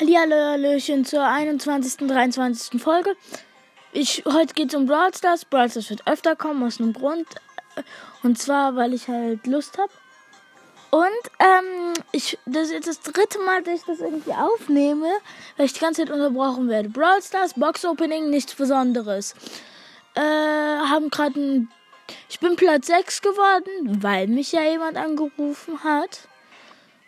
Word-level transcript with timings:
Hallihallöchen 0.00 1.04
zur 1.04 1.24
21. 1.24 2.08
23. 2.08 2.82
Folge. 2.82 3.14
Ich, 3.92 4.24
heute 4.26 4.52
geht 4.52 4.70
es 4.70 4.74
um 4.74 4.86
Brawl 4.86 5.14
Stars. 5.14 5.44
Brawl 5.44 5.70
Stars 5.70 5.88
wird 5.88 6.06
öfter 6.06 6.34
kommen, 6.34 6.64
aus 6.64 6.80
einem 6.80 6.92
Grund. 6.92 7.28
Und 8.24 8.36
zwar, 8.38 8.74
weil 8.74 8.92
ich 8.92 9.06
halt 9.06 9.46
Lust 9.46 9.78
habe. 9.78 9.92
Und 10.90 11.30
ähm, 11.38 11.94
ich, 12.10 12.38
das 12.44 12.64
ist 12.68 12.72
jetzt 12.72 12.88
das 12.88 13.00
dritte 13.02 13.38
Mal, 13.40 13.62
dass 13.62 13.80
ich 13.80 13.86
das 13.86 14.00
irgendwie 14.00 14.32
aufnehme, 14.32 15.10
weil 15.56 15.66
ich 15.66 15.74
die 15.74 15.80
ganze 15.80 16.02
Zeit 16.02 16.10
unterbrochen 16.12 16.68
werde. 16.68 16.88
Brawl 16.88 17.22
Stars, 17.22 17.54
Box 17.54 17.84
Opening, 17.84 18.30
nichts 18.30 18.54
Besonderes. 18.54 19.34
Äh, 20.14 20.20
haben 20.20 21.10
gerade 21.10 21.38
ein. 21.38 21.70
Ich 22.28 22.40
bin 22.40 22.56
Platz 22.56 22.88
6 22.88 23.22
geworden, 23.22 24.02
weil 24.02 24.26
mich 24.26 24.52
ja 24.52 24.62
jemand 24.62 24.96
angerufen 24.96 25.84
hat. 25.84 26.28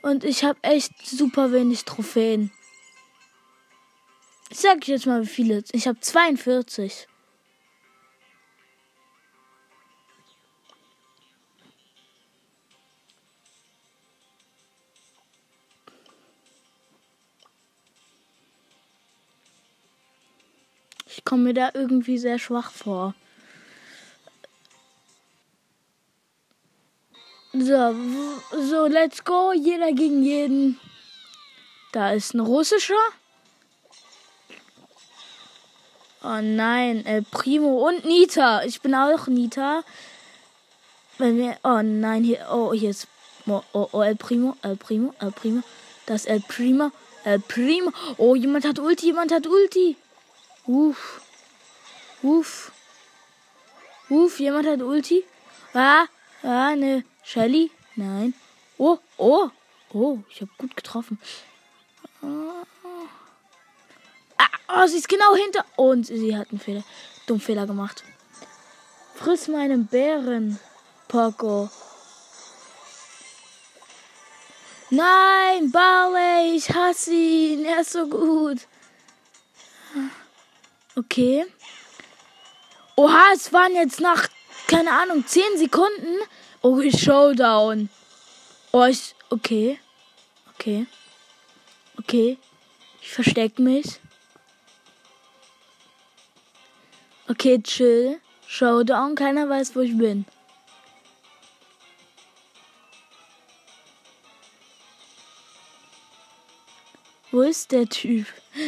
Und 0.03 0.23
ich 0.23 0.45
habe 0.45 0.59
echt 0.63 0.93
super 1.05 1.51
wenig 1.51 1.85
Trophäen. 1.85 2.53
Ich 4.51 4.59
sag 4.59 4.87
jetzt 4.87 5.07
mal, 5.07 5.23
wie 5.23 5.27
viele. 5.27 5.65
Ich 5.73 5.87
habe 5.89 6.01
42. 6.01 7.09
Ich 21.07 21.25
komme 21.25 21.45
mir 21.45 21.55
da 21.55 21.71
irgendwie 21.75 22.19
sehr 22.19 22.39
schwach 22.39 22.71
vor. 22.71 23.15
So, 27.53 27.95
so, 28.53 28.87
let's 28.87 29.25
go. 29.25 29.53
Jeder 29.53 29.93
gegen 29.93 30.23
jeden. 30.23 30.79
Da 31.93 32.13
ist 32.13 32.35
ein 32.35 32.41
russischer. 32.41 32.95
Oh 36.29 36.41
nein, 36.43 37.07
El 37.07 37.23
Primo 37.23 37.87
und 37.87 38.05
Nita. 38.05 38.65
Ich 38.65 38.81
bin 38.81 38.97
auch 38.97 39.29
Nita. 39.29 39.85
Bei 41.19 41.31
mir, 41.31 41.57
oh 41.63 41.83
nein, 41.83 42.25
hier, 42.25 42.49
oh, 42.51 42.73
hier 42.73 42.91
ist, 42.91 43.07
oh, 43.47 43.63
oh, 43.73 43.89
oh, 43.93 44.03
El 44.03 44.17
Primo, 44.17 44.57
El 44.61 44.77
Primo, 44.77 45.15
El 45.21 45.31
Primo. 45.31 45.63
Das 46.07 46.27
El 46.27 46.41
Primo, 46.41 46.91
El 47.23 47.39
Primo. 47.39 47.93
Oh, 48.19 48.35
jemand 48.35 48.65
hat 48.65 48.81
Ulti, 48.81 49.07
jemand 49.07 49.31
hat 49.31 49.47
Ulti. 49.47 49.97
Uff. 50.67 51.21
Uff. 52.23 52.73
Uff, 54.11 54.41
jemand 54.41 54.67
hat 54.67 54.83
Ulti. 54.83 55.23
Ah, 55.75 56.07
ah, 56.43 56.75
ne, 56.75 57.05
Shelly. 57.23 57.71
Nein. 57.95 58.35
Oh, 58.79 58.99
oh, 59.17 59.51
oh, 59.93 60.19
ich 60.29 60.41
habe 60.41 60.51
gut 60.59 60.75
getroffen. 60.75 61.21
Ah. 62.21 62.67
Oh, 64.69 64.87
sie 64.87 64.99
ist 64.99 65.09
genau 65.09 65.35
hinter. 65.35 65.65
Und 65.77 66.07
sie 66.07 66.37
hat 66.37 66.51
einen 66.51 66.61
Fehler. 66.61 66.85
Dumm 67.27 67.41
Fehler 67.41 67.67
gemacht. 67.67 68.03
Friss 69.15 69.49
meinen 69.49 69.87
Bären, 69.87 70.59
Poco. 71.09 71.71
Nein, 74.91 75.73
Barley, 75.73 76.57
ich 76.57 76.71
hasse 76.71 77.13
ihn. 77.13 77.65
Er 77.65 77.81
ist 77.81 77.93
so 77.93 78.07
gut. 78.07 78.59
Okay. 80.95 81.45
Oha, 82.95 83.33
es 83.35 83.53
waren 83.53 83.75
jetzt 83.75 84.01
nach, 84.01 84.29
keine 84.69 84.91
Ahnung, 84.93 85.27
10 85.27 85.59
Sekunden. 85.59 86.19
Oh, 86.63 86.81
Showdown. 86.91 87.89
Oh, 88.73 88.85
ich, 88.85 89.15
okay. 89.31 89.79
Okay. 90.55 90.87
Okay. 91.99 92.39
Ich 93.03 93.13
versteck 93.13 93.59
mich. 93.59 94.01
Okay, 97.29 97.61
chill. 97.61 98.21
Showdown, 98.47 99.17
keiner 99.17 99.49
weiß, 99.49 99.75
wo 99.75 99.81
ich 99.81 99.97
bin. 99.99 100.25
Wo 107.33 107.43
ist 107.43 107.73
der 107.73 107.89
Typ? 107.89 108.27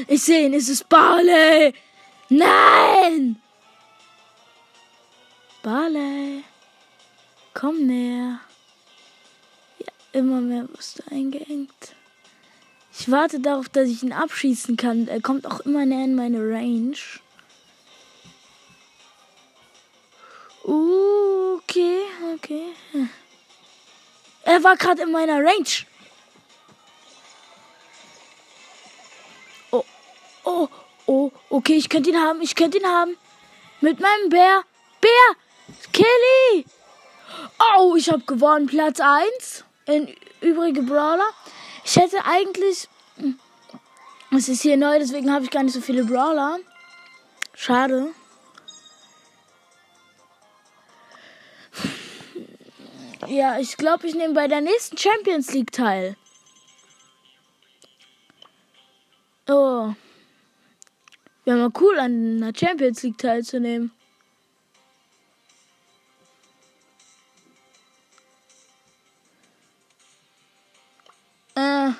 Ich 0.09 0.25
sehe 0.25 0.47
ihn, 0.47 0.55
es 0.55 0.69
ist 0.69 0.89
Barley! 0.89 1.73
Nein! 2.29 3.41
Barley! 5.63 6.43
Komm 7.55 7.87
näher. 7.87 8.41
Ja, 9.79 9.93
immer 10.13 10.41
mehr 10.41 10.69
wirst 10.69 10.99
du 10.99 11.13
eingeengt. 11.13 11.95
Ich 12.93 13.11
warte 13.11 13.39
darauf, 13.39 13.69
dass 13.69 13.89
ich 13.89 14.03
ihn 14.03 14.13
abschießen 14.13 14.77
kann. 14.77 15.07
Er 15.07 15.21
kommt 15.21 15.47
auch 15.47 15.61
immer 15.61 15.87
näher 15.87 16.05
in 16.05 16.17
meine 16.17 16.41
Range. 16.41 16.97
Okay, 20.69 22.03
okay. 22.35 22.75
Er 24.43 24.63
war 24.63 24.77
gerade 24.77 25.03
in 25.03 25.13
meiner 25.13 25.43
Range. 25.43 25.87
Oh, 29.71 29.85
oh, 30.45 30.69
oh, 31.07 31.31
okay, 31.49 31.73
ich 31.77 31.89
könnte 31.89 32.11
ihn 32.11 32.21
haben, 32.21 32.43
ich 32.43 32.55
könnte 32.55 32.77
ihn 32.77 32.87
haben. 32.87 33.17
Mit 33.81 33.99
meinem 33.99 34.29
Bär. 34.29 34.63
Bär! 35.01 35.37
Kelly! 35.91 36.67
Oh, 37.75 37.97
ich 37.97 38.11
habe 38.11 38.25
gewonnen. 38.27 38.67
Platz 38.67 39.01
1 39.01 39.65
in 39.87 40.15
übrige 40.43 40.83
Brawler. 40.83 41.31
Ich 41.83 41.97
hätte 41.97 42.27
eigentlich. 42.27 42.89
Es 44.37 44.49
ist 44.51 44.61
hier 44.61 44.77
neu, 44.77 44.99
deswegen 44.99 45.33
habe 45.33 45.47
ich 45.47 45.51
gar 45.51 45.63
nicht 45.63 45.73
so 45.73 45.81
viele 45.81 46.05
Brawler. 46.05 46.59
Schade. 47.55 48.13
Ja, 53.29 53.59
ich 53.59 53.77
glaube, 53.77 54.07
ich 54.07 54.15
nehme 54.15 54.33
bei 54.33 54.49
der 54.49 54.63
nächsten 54.63 54.97
Champions 54.97 55.53
League 55.53 55.71
teil. 55.71 56.17
Oh. 59.47 59.93
Wäre 61.45 61.59
mal 61.59 61.71
cool, 61.79 61.99
an 61.99 62.43
einer 62.43 62.53
Champions 62.57 63.03
League 63.03 63.19
teilzunehmen. 63.19 63.91
Äh, 71.55 71.91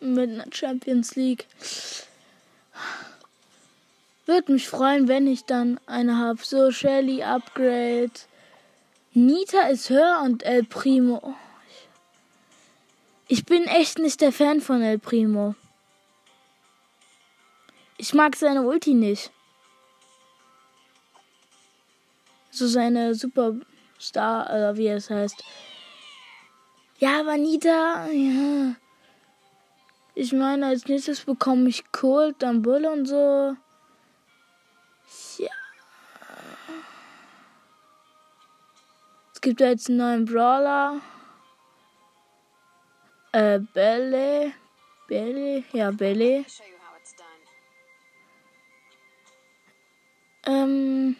mit 0.00 0.30
einer 0.30 0.46
Champions 0.50 1.14
League. 1.14 1.46
Würde 4.24 4.52
mich 4.52 4.66
freuen, 4.66 5.08
wenn 5.08 5.26
ich 5.26 5.44
dann 5.44 5.78
eine 5.84 6.16
habe. 6.16 6.42
So, 6.42 6.70
Shelly 6.70 7.22
Upgrade. 7.22 8.12
Nita 9.12 9.62
ist 9.62 9.90
höher 9.90 10.20
und 10.22 10.44
El 10.44 10.62
Primo. 10.62 11.34
Ich 13.26 13.44
bin 13.44 13.64
echt 13.64 13.98
nicht 13.98 14.20
der 14.20 14.32
Fan 14.32 14.60
von 14.60 14.82
El 14.82 15.00
Primo. 15.00 15.56
Ich 17.96 18.14
mag 18.14 18.36
seine 18.36 18.62
Ulti 18.62 18.94
nicht. 18.94 19.32
So 22.52 22.68
seine 22.68 23.14
Superstar, 23.16 24.46
oder 24.46 24.76
wie 24.76 24.88
es 24.88 25.10
heißt. 25.10 25.42
Ja, 26.98 27.20
aber 27.20 27.36
Nita, 27.36 28.06
ja. 28.06 28.76
Ich 30.14 30.32
meine, 30.32 30.66
als 30.66 30.86
nächstes 30.86 31.24
bekomme 31.24 31.68
ich 31.68 31.90
Cold, 31.90 32.36
dann 32.38 32.62
Bull 32.62 32.84
und 32.86 33.06
so. 33.06 33.56
Es 39.40 39.42
gibt 39.42 39.60
jetzt 39.62 39.88
einen 39.88 39.96
neuen 39.96 40.24
Brawler. 40.26 41.00
Äh, 43.32 43.60
Belle. 43.72 44.52
Belle? 45.08 45.64
Ja, 45.72 45.90
Belle. 45.92 46.44
Ähm. 50.44 51.16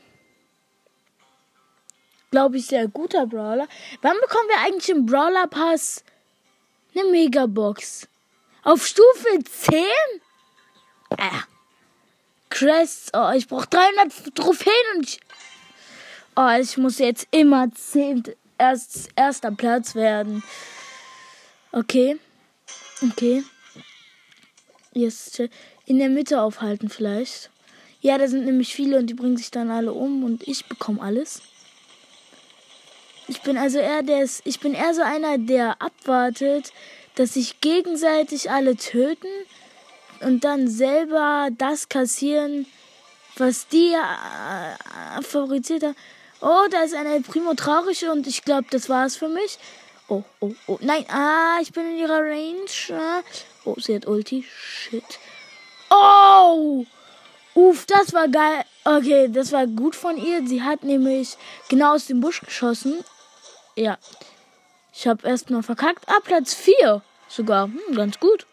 Glaube 2.31 2.58
ich, 2.58 2.67
sehr 2.67 2.88
guter 2.88 3.26
Brawler. 3.26 3.67
Wann 4.02 4.17
bekommen 4.20 4.49
wir 4.50 4.66
eigentlich 4.66 4.90
im 4.90 5.06
Brawler 5.06 5.46
Pass 5.46 6.05
eine 6.94 7.05
Megabox? 7.05 8.06
Auf 8.64 8.87
Stufe 8.87 9.38
10? 9.43 9.82
Äh. 11.16 11.31
Crest. 12.50 13.12
Oh, 13.14 13.31
ich 13.34 13.49
brauche 13.49 13.66
300 13.69 14.34
Trophäen 14.34 14.75
und 14.96 15.08
ich. 15.08 15.20
Oh, 16.42 16.58
ich 16.58 16.78
muss 16.78 16.98
jetzt 16.98 17.28
immer 17.32 17.70
zehnt, 17.75 18.34
erst, 18.56 19.10
erster 19.14 19.50
Platz 19.50 19.94
werden. 19.94 20.42
Okay. 21.70 22.19
Okay. 23.02 23.44
Jetzt 24.94 25.42
in 25.84 25.98
der 25.98 26.08
Mitte 26.08 26.40
aufhalten 26.40 26.88
vielleicht. 26.88 27.50
Ja, 28.00 28.16
da 28.16 28.26
sind 28.26 28.46
nämlich 28.46 28.72
viele 28.75 28.96
und 28.96 29.08
die 29.08 29.14
bringen 29.14 29.37
sich 29.37 29.50
dann 29.50 29.70
alle 29.70 29.92
um 29.92 30.25
und 30.25 30.48
ich 30.48 30.64
bekomme 30.64 31.02
alles. 31.02 31.42
Ich 33.28 33.42
bin 33.42 33.58
also 33.58 33.78
eher 33.78 34.02
der, 34.02 34.26
ich 34.44 34.60
bin 34.60 34.72
eher 34.72 34.94
so 34.94 35.02
einer, 35.02 35.37
der 35.37 35.82
abwartet, 35.82 36.72
dass 37.16 37.34
sich 37.34 37.60
gegenseitig 37.60 38.50
alle 38.50 38.76
töten, 38.76 39.28
und 40.20 40.44
dann 40.44 40.69
selber 40.69 41.48
das 41.58 41.90
kassieren, 41.90 42.66
was 43.37 43.69
die 43.69 43.92
äh, 43.92 45.22
favorisiert 45.22 45.82
haben. 45.82 45.96
Oh, 46.40 46.66
da 46.70 46.82
ist 46.82 46.94
ein 46.94 47.06
El 47.06 47.20
Primo 47.22 47.54
traurig 47.54 48.06
und 48.08 48.26
ich 48.26 48.44
glaube, 48.44 48.66
das 48.70 48.88
war 48.88 49.06
es 49.06 49.16
für 49.16 49.28
mich. 49.28 49.58
Oh, 50.08 50.25
oh, 50.40 50.52
oh. 50.66 50.78
Nein, 50.81 51.04
ah, 51.08 51.58
ich 51.60 51.72
bin 51.72 51.87
in 51.90 51.98
ihrer 51.98 52.20
Range. 52.20 53.02
Oh, 53.64 53.76
sie 53.78 53.94
hat 53.94 54.06
Ulti. 54.06 54.44
Shit. 54.44 55.04
Oh! 55.90 56.84
Uff, 57.54 57.84
das 57.87 58.12
war 58.12 58.28
geil. 58.28 58.64
Okay, 58.84 59.28
das 59.28 59.52
war 59.52 59.66
gut 59.66 59.94
von 59.94 60.16
ihr. 60.16 60.46
Sie 60.46 60.62
hat 60.62 60.82
nämlich 60.82 61.37
genau 61.69 61.94
aus 61.94 62.06
dem 62.06 62.20
Busch 62.20 62.40
geschossen. 62.40 63.04
Ja. 63.76 63.98
Ich 64.92 65.06
habe 65.06 65.28
erstmal 65.28 65.62
verkackt. 65.62 66.04
Ah, 66.08 66.20
Platz 66.25 66.54
4 66.54 67.02
sogar. 67.28 67.66
Hm, 67.66 67.94
ganz 67.94 68.19
gut. 68.19 68.46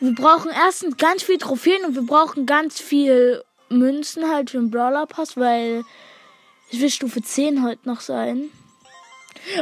Wir 0.00 0.14
brauchen 0.14 0.50
erstens 0.50 0.96
ganz 0.96 1.22
viel 1.22 1.38
Trophäen 1.38 1.84
und 1.84 1.94
wir 1.94 2.02
brauchen 2.02 2.46
ganz 2.46 2.80
viel 2.80 3.42
Münzen 3.78 4.28
halt 4.28 4.50
für 4.50 4.58
den 4.58 4.70
Brawler 4.70 5.06
Pass, 5.06 5.36
weil 5.36 5.84
ich 6.70 6.80
will 6.80 6.90
Stufe 6.90 7.22
10 7.22 7.62
heute 7.62 7.88
noch 7.88 8.00
sein. 8.00 8.50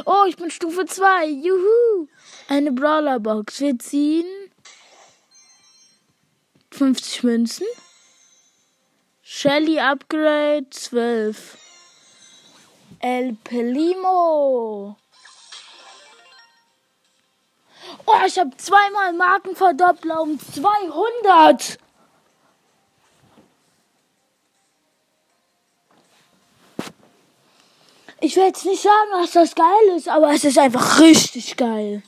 Oh, 0.05 0.25
ich 0.29 0.37
bin 0.37 0.50
Stufe 0.50 0.87
2. 0.87 1.26
Juhu. 1.26 2.09
Eine 2.49 2.73
Brawler 2.73 3.19
Box. 3.19 3.61
Wir 3.61 3.79
ziehen 3.79 4.26
50 6.70 7.23
Münzen. 7.25 7.67
Shelly 9.23 9.81
Upgrade 9.81 10.69
12. 10.70 11.59
El 13.00 13.35
Pelimo. 13.44 14.97
Oh, 18.06 18.20
ich 18.26 18.38
habe 18.38 18.56
zweimal 18.56 19.12
Markenverdoppler 19.12 20.23
um 20.23 20.38
200. 20.38 21.79
Ich 28.24 28.36
will 28.36 28.44
jetzt 28.44 28.64
nicht 28.64 28.80
sagen, 28.80 29.10
dass 29.20 29.32
das 29.32 29.56
geil 29.56 29.96
ist, 29.96 30.08
aber 30.08 30.30
es 30.30 30.44
ist 30.44 30.56
einfach 30.56 31.00
richtig 31.00 31.56
geil. 31.56 32.04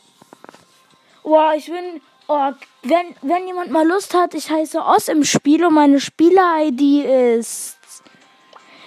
Oh, 1.25 1.51
ich 1.57 1.67
bin. 1.67 2.01
Oh, 2.29 2.53
wenn, 2.85 3.17
wenn 3.23 3.49
jemand 3.49 3.73
mal 3.73 3.85
Lust 3.85 4.15
hat, 4.15 4.33
ich 4.35 4.49
heiße 4.49 4.81
Oss 4.81 5.09
im 5.09 5.25
Spiel 5.25 5.67
und 5.67 5.75
meine 5.75 5.99
Spieler-ID 5.99 7.41
ist. 7.41 7.79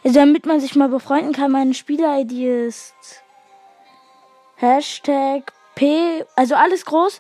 Also 0.06 0.20
damit 0.20 0.46
man 0.46 0.62
sich 0.62 0.78
mal 0.78 0.88
befreunden 0.88 1.34
kann, 1.34 1.52
meine 1.52 1.74
Spieler-ID 1.74 2.32
ist. 2.32 2.96
Hashtag 4.56 5.52
P, 5.76 6.24
also 6.38 6.56
alles 6.56 6.86
groß. 6.86 7.20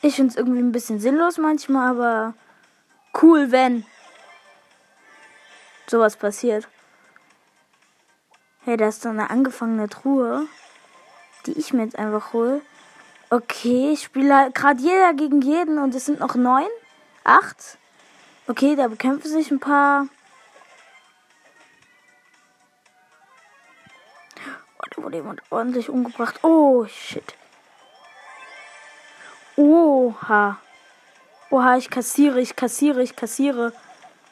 ich 0.03 0.15
finde 0.15 0.31
es 0.31 0.37
irgendwie 0.37 0.61
ein 0.61 0.73
bisschen 0.73 1.01
sinnlos 1.01 1.39
manchmal, 1.39 1.91
aber 1.91 2.35
cool, 3.23 3.51
wenn 3.51 3.85
sowas 5.87 6.17
passiert. 6.17 6.69
Hey, 8.65 8.77
da 8.77 8.89
ist 8.89 9.03
so 9.03 9.09
eine 9.09 9.31
angefangene 9.31 9.89
Truhe, 9.89 10.47
die 11.47 11.53
ich 11.53 11.73
mir 11.73 11.85
jetzt 11.85 11.99
einfach 11.99 12.33
hole. 12.33 12.61
Okay, 13.31 13.93
ich 13.93 14.03
spiele 14.03 14.51
gerade 14.53 14.81
jeder 14.81 15.15
gegen 15.15 15.41
jeden 15.41 15.79
und 15.79 15.95
es 15.95 16.07
sind 16.07 16.21
noch 16.21 16.35
neun, 16.35 16.69
acht. 17.25 17.79
Okay, 18.47 18.77
da 18.77 18.89
bekämpfen 18.89 19.31
sich 19.31 19.51
ein 19.51 19.61
paar. 19.61 20.07
Oh, 24.79 24.87
da 24.91 25.03
wurde 25.03 25.17
jemand 25.17 25.43
ordentlich 25.51 25.89
umgebracht. 25.89 26.43
Oh, 26.43 26.87
shit. 26.87 27.38
Oha. 29.59 30.57
Oha, 31.51 31.77
ich 31.77 31.91
kassiere, 31.91 32.41
ich 32.41 32.55
kassiere, 32.55 33.03
ich 33.03 33.17
kassiere. 33.17 33.73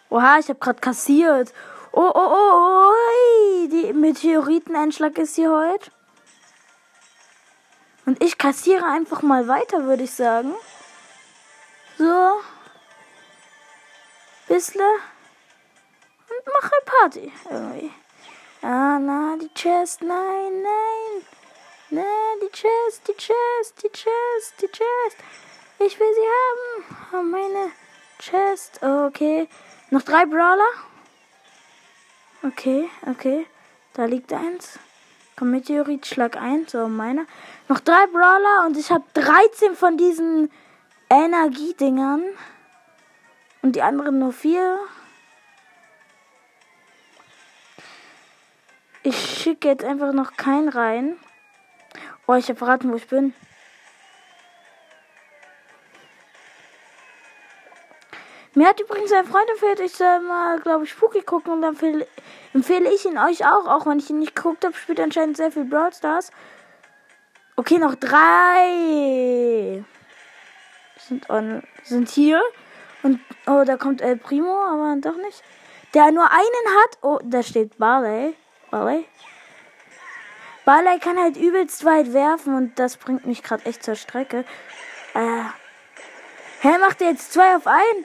Oha, 0.08 0.38
ich 0.38 0.48
habe 0.48 0.60
gerade 0.60 0.78
kassiert. 0.78 1.52
Oh, 1.90 2.12
oh, 2.14 2.28
oh, 2.30 2.92
oh. 2.92 3.68
Die 3.68 3.92
Meteoriteneinschlag 3.92 5.18
ist 5.18 5.34
hier 5.34 5.50
heute. 5.50 5.90
Und 8.04 8.22
ich 8.22 8.38
kassiere 8.38 8.86
einfach 8.86 9.22
mal 9.22 9.48
weiter, 9.48 9.86
würde 9.86 10.04
ich 10.04 10.12
sagen. 10.12 10.54
So. 11.98 12.40
Bissle. 14.46 14.88
Und 16.30 16.54
mache 16.62 16.74
Party 16.84 17.32
irgendwie. 17.50 17.90
Ah, 18.62 19.00
na, 19.00 19.36
die 19.40 19.52
Chest, 19.54 20.02
nein, 20.02 20.62
nein. 20.62 21.26
Na, 21.90 22.02
die 22.42 22.50
Chest, 22.50 23.06
die 23.06 23.12
Chest, 23.12 23.82
die 23.82 23.88
Chest, 23.90 24.54
die 24.60 24.66
Chest. 24.66 25.16
Ich 25.78 26.00
will 26.00 26.14
sie 26.14 26.20
haben. 26.20 26.96
Oh, 27.12 27.22
meine 27.22 27.70
Chest. 28.18 28.82
Okay. 28.82 29.48
Noch 29.90 30.02
drei 30.02 30.26
Brawler. 30.26 30.68
Okay, 32.42 32.88
okay. 33.06 33.46
Da 33.92 34.04
liegt 34.06 34.32
eins. 34.32 34.80
Komm, 35.36 35.52
Meteorit, 35.52 36.06
schlag 36.06 36.36
ein. 36.36 36.66
So, 36.66 36.88
meiner. 36.88 37.24
Noch 37.68 37.78
drei 37.78 38.06
Brawler 38.06 38.66
und 38.66 38.76
ich 38.76 38.90
habe 38.90 39.04
13 39.14 39.76
von 39.76 39.96
diesen 39.96 40.50
Energiedingern. 41.08 42.24
Und 43.62 43.76
die 43.76 43.82
anderen 43.82 44.18
nur 44.18 44.32
vier. 44.32 44.78
Ich 49.04 49.40
schicke 49.40 49.68
jetzt 49.68 49.84
einfach 49.84 50.12
noch 50.12 50.36
keinen 50.36 50.68
rein. 50.68 51.16
Oh, 52.26 52.34
ich 52.34 52.48
habe 52.48 52.58
verraten, 52.58 52.90
wo 52.90 52.96
ich 52.96 53.06
bin. 53.06 53.34
Mir 58.54 58.68
hat 58.68 58.80
übrigens 58.80 59.12
ein 59.12 59.26
Freund 59.26 59.50
empfiehlt, 59.50 59.80
ich 59.80 59.92
soll 59.92 60.20
mal, 60.20 60.58
glaube 60.60 60.84
ich, 60.84 60.90
Spooky 60.90 61.20
gucken 61.20 61.52
und 61.52 61.62
dann 61.62 61.74
empfehle, 61.74 62.06
empfehle 62.54 62.90
ich 62.92 63.04
ihn 63.04 63.18
euch 63.18 63.44
auch, 63.44 63.66
auch 63.66 63.86
wenn 63.86 63.98
ich 63.98 64.08
ihn 64.08 64.18
nicht 64.18 64.34
geguckt 64.34 64.64
habe, 64.64 64.74
spielt 64.74 64.98
anscheinend 64.98 65.36
sehr 65.36 65.52
viel 65.52 65.64
Brawl 65.64 65.92
Stars. 65.92 66.30
Okay, 67.56 67.76
noch 67.78 67.94
drei 67.96 69.84
sind, 71.08 71.28
on, 71.30 71.62
sind 71.82 72.08
hier. 72.08 72.42
Und, 73.02 73.20
oh, 73.46 73.62
da 73.64 73.76
kommt 73.76 74.00
El 74.00 74.16
Primo, 74.16 74.58
aber 74.64 74.96
doch 75.00 75.16
nicht. 75.16 75.42
Der 75.94 76.10
nur 76.10 76.30
einen 76.30 76.66
hat. 76.80 76.98
Oh, 77.02 77.18
da 77.22 77.42
steht 77.42 77.78
Barley. 77.78 78.34
Barley. 78.70 79.06
Barley 80.66 80.98
kann 80.98 81.16
halt 81.16 81.36
übelst 81.36 81.84
weit 81.84 82.12
werfen 82.12 82.56
und 82.56 82.76
das 82.76 82.96
bringt 82.96 83.24
mich 83.24 83.44
gerade 83.44 83.64
echt 83.66 83.84
zur 83.84 83.94
Strecke. 83.94 84.44
Äh. 85.14 85.44
Hä, 86.60 86.78
macht 86.78 87.00
er 87.00 87.10
jetzt 87.10 87.32
zwei 87.32 87.54
auf 87.54 87.68
einen? 87.68 88.04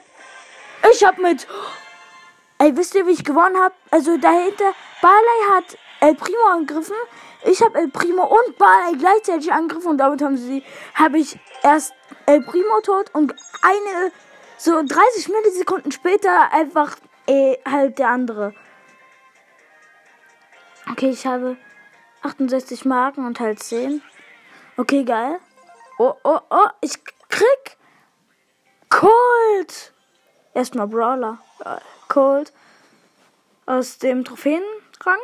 Ich 0.92 1.04
hab 1.04 1.18
mit. 1.18 1.48
Ey, 2.58 2.76
wisst 2.76 2.94
ihr, 2.94 3.04
wie 3.08 3.10
ich 3.10 3.24
gewonnen 3.24 3.58
hab? 3.58 3.74
Also 3.90 4.16
dahinter, 4.16 4.72
Barley 5.00 5.42
hat 5.50 5.76
El 5.98 6.14
Primo 6.14 6.46
angegriffen. 6.52 6.94
Ich 7.44 7.60
habe 7.60 7.80
El 7.80 7.88
Primo 7.88 8.22
und 8.22 8.56
Barley 8.58 8.96
gleichzeitig 8.96 9.52
angegriffen 9.52 9.90
und 9.90 9.98
damit 9.98 10.22
haben 10.22 10.36
sie, 10.36 10.62
habe 10.94 11.18
ich 11.18 11.36
erst 11.64 11.92
El 12.26 12.42
Primo 12.42 12.80
tot 12.84 13.12
und 13.12 13.34
eine, 13.62 14.12
so 14.56 14.80
30 14.80 15.28
Millisekunden 15.30 15.90
später 15.90 16.52
einfach 16.52 16.96
eh, 17.26 17.56
halt 17.68 17.98
der 17.98 18.10
andere. 18.10 18.54
Okay, 20.88 21.10
ich 21.10 21.26
habe 21.26 21.56
68 22.22 22.84
Marken 22.84 23.26
und 23.26 23.40
halt 23.40 23.62
10. 23.62 24.02
Okay, 24.76 25.04
geil. 25.04 25.38
Oh, 25.98 26.14
oh, 26.24 26.40
oh, 26.50 26.68
ich 26.80 26.92
krieg 27.28 27.76
Cold. 28.88 29.92
Erstmal 30.54 30.86
Brawler. 30.86 31.38
Cold. 32.08 32.52
Aus 33.66 33.98
dem 33.98 34.24
Trophäenrang. 34.24 35.18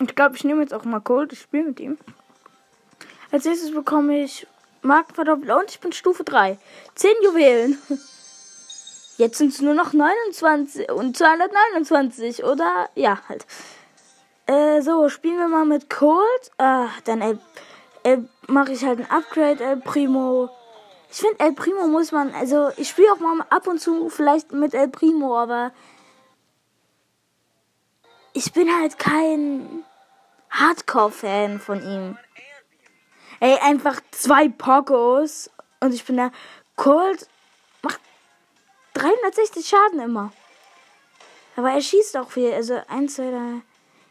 Ich 0.00 0.14
glaube, 0.14 0.36
ich 0.36 0.44
nehme 0.44 0.62
jetzt 0.62 0.74
auch 0.74 0.84
mal 0.84 1.00
Cold. 1.00 1.32
Ich 1.32 1.40
spiele 1.40 1.64
mit 1.64 1.80
ihm. 1.80 1.98
Als 3.30 3.44
nächstes 3.44 3.72
bekomme 3.72 4.22
ich 4.22 4.46
Markenverdoppler 4.82 5.58
und 5.58 5.70
ich 5.70 5.80
bin 5.80 5.92
Stufe 5.92 6.24
3. 6.24 6.58
10 6.94 7.10
Juwelen. 7.24 7.78
Jetzt 9.16 9.38
sind 9.38 9.52
es 9.52 9.60
nur 9.60 9.74
noch 9.74 9.92
29 9.92 10.90
und 10.90 11.16
229, 11.16 12.44
oder? 12.44 12.88
Ja, 12.94 13.20
halt. 13.28 13.46
Äh, 14.46 14.82
so, 14.82 15.08
spielen 15.08 15.38
wir 15.38 15.48
mal 15.48 15.64
mit 15.64 15.88
Cold. 15.88 16.50
Ah, 16.58 16.88
dann 17.04 17.22
El, 17.22 17.38
El, 18.02 18.28
mache 18.46 18.72
ich 18.72 18.84
halt 18.84 19.00
ein 19.00 19.10
Upgrade, 19.10 19.64
El 19.64 19.76
Primo. 19.78 20.50
Ich 21.10 21.18
finde, 21.18 21.40
El 21.40 21.52
Primo 21.52 21.86
muss 21.86 22.12
man, 22.12 22.34
also 22.34 22.70
ich 22.76 22.88
spiele 22.90 23.12
auch 23.12 23.20
mal 23.20 23.46
ab 23.48 23.66
und 23.66 23.80
zu 23.80 24.10
vielleicht 24.10 24.52
mit 24.52 24.74
El 24.74 24.88
Primo, 24.88 25.38
aber 25.38 25.72
ich 28.32 28.52
bin 28.52 28.68
halt 28.74 28.98
kein 28.98 29.84
Hardcore-Fan 30.50 31.60
von 31.60 31.82
ihm. 31.82 32.18
Ey, 33.40 33.58
einfach 33.62 34.00
zwei 34.10 34.48
Pokos 34.48 35.50
und 35.80 35.94
ich 35.94 36.04
bin 36.04 36.16
da. 36.16 36.30
Cold 36.76 37.28
macht 37.82 38.00
360 38.94 39.66
Schaden 39.66 40.00
immer. 40.00 40.32
Aber 41.56 41.70
er 41.70 41.80
schießt 41.80 42.16
auch 42.16 42.30
viel. 42.30 42.52
Also 42.52 42.80
1, 42.88 43.14
2, 43.14 43.30
3. 43.30 43.62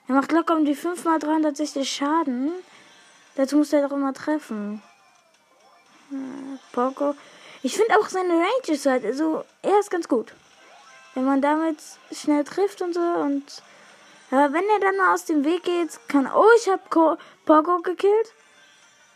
Er 0.07 0.15
macht 0.15 0.31
locker 0.31 0.55
um 0.55 0.65
die 0.65 0.75
5 0.75 1.03
mal 1.05 1.19
360 1.19 1.89
Schaden. 1.89 2.51
Dazu 3.35 3.57
muss 3.57 3.73
er 3.73 3.87
doch 3.87 3.95
immer 3.95 4.13
treffen. 4.13 4.81
Poco. 6.71 7.15
Ich 7.61 7.75
finde 7.77 7.97
auch 7.97 8.09
seine 8.09 8.33
Range 8.33 8.67
ist 8.67 8.85
halt, 8.85 9.05
also 9.05 9.45
er 9.61 9.79
ist 9.79 9.89
ganz 9.89 10.07
gut. 10.07 10.33
Wenn 11.15 11.25
man 11.25 11.41
damit 11.41 11.77
schnell 12.11 12.43
trifft 12.43 12.81
und 12.81 12.93
so 12.93 12.99
und. 12.99 13.43
Aber 14.31 14.51
wenn 14.51 14.63
er 14.63 14.79
dann 14.79 14.97
mal 14.97 15.13
aus 15.13 15.25
dem 15.25 15.45
Weg 15.45 15.63
geht, 15.63 15.99
kann. 16.07 16.29
Oh, 16.33 16.45
ich 16.57 16.67
hab 16.67 16.89
Ko 16.89 17.17
Poco 17.45 17.81
gekillt. 17.81 18.33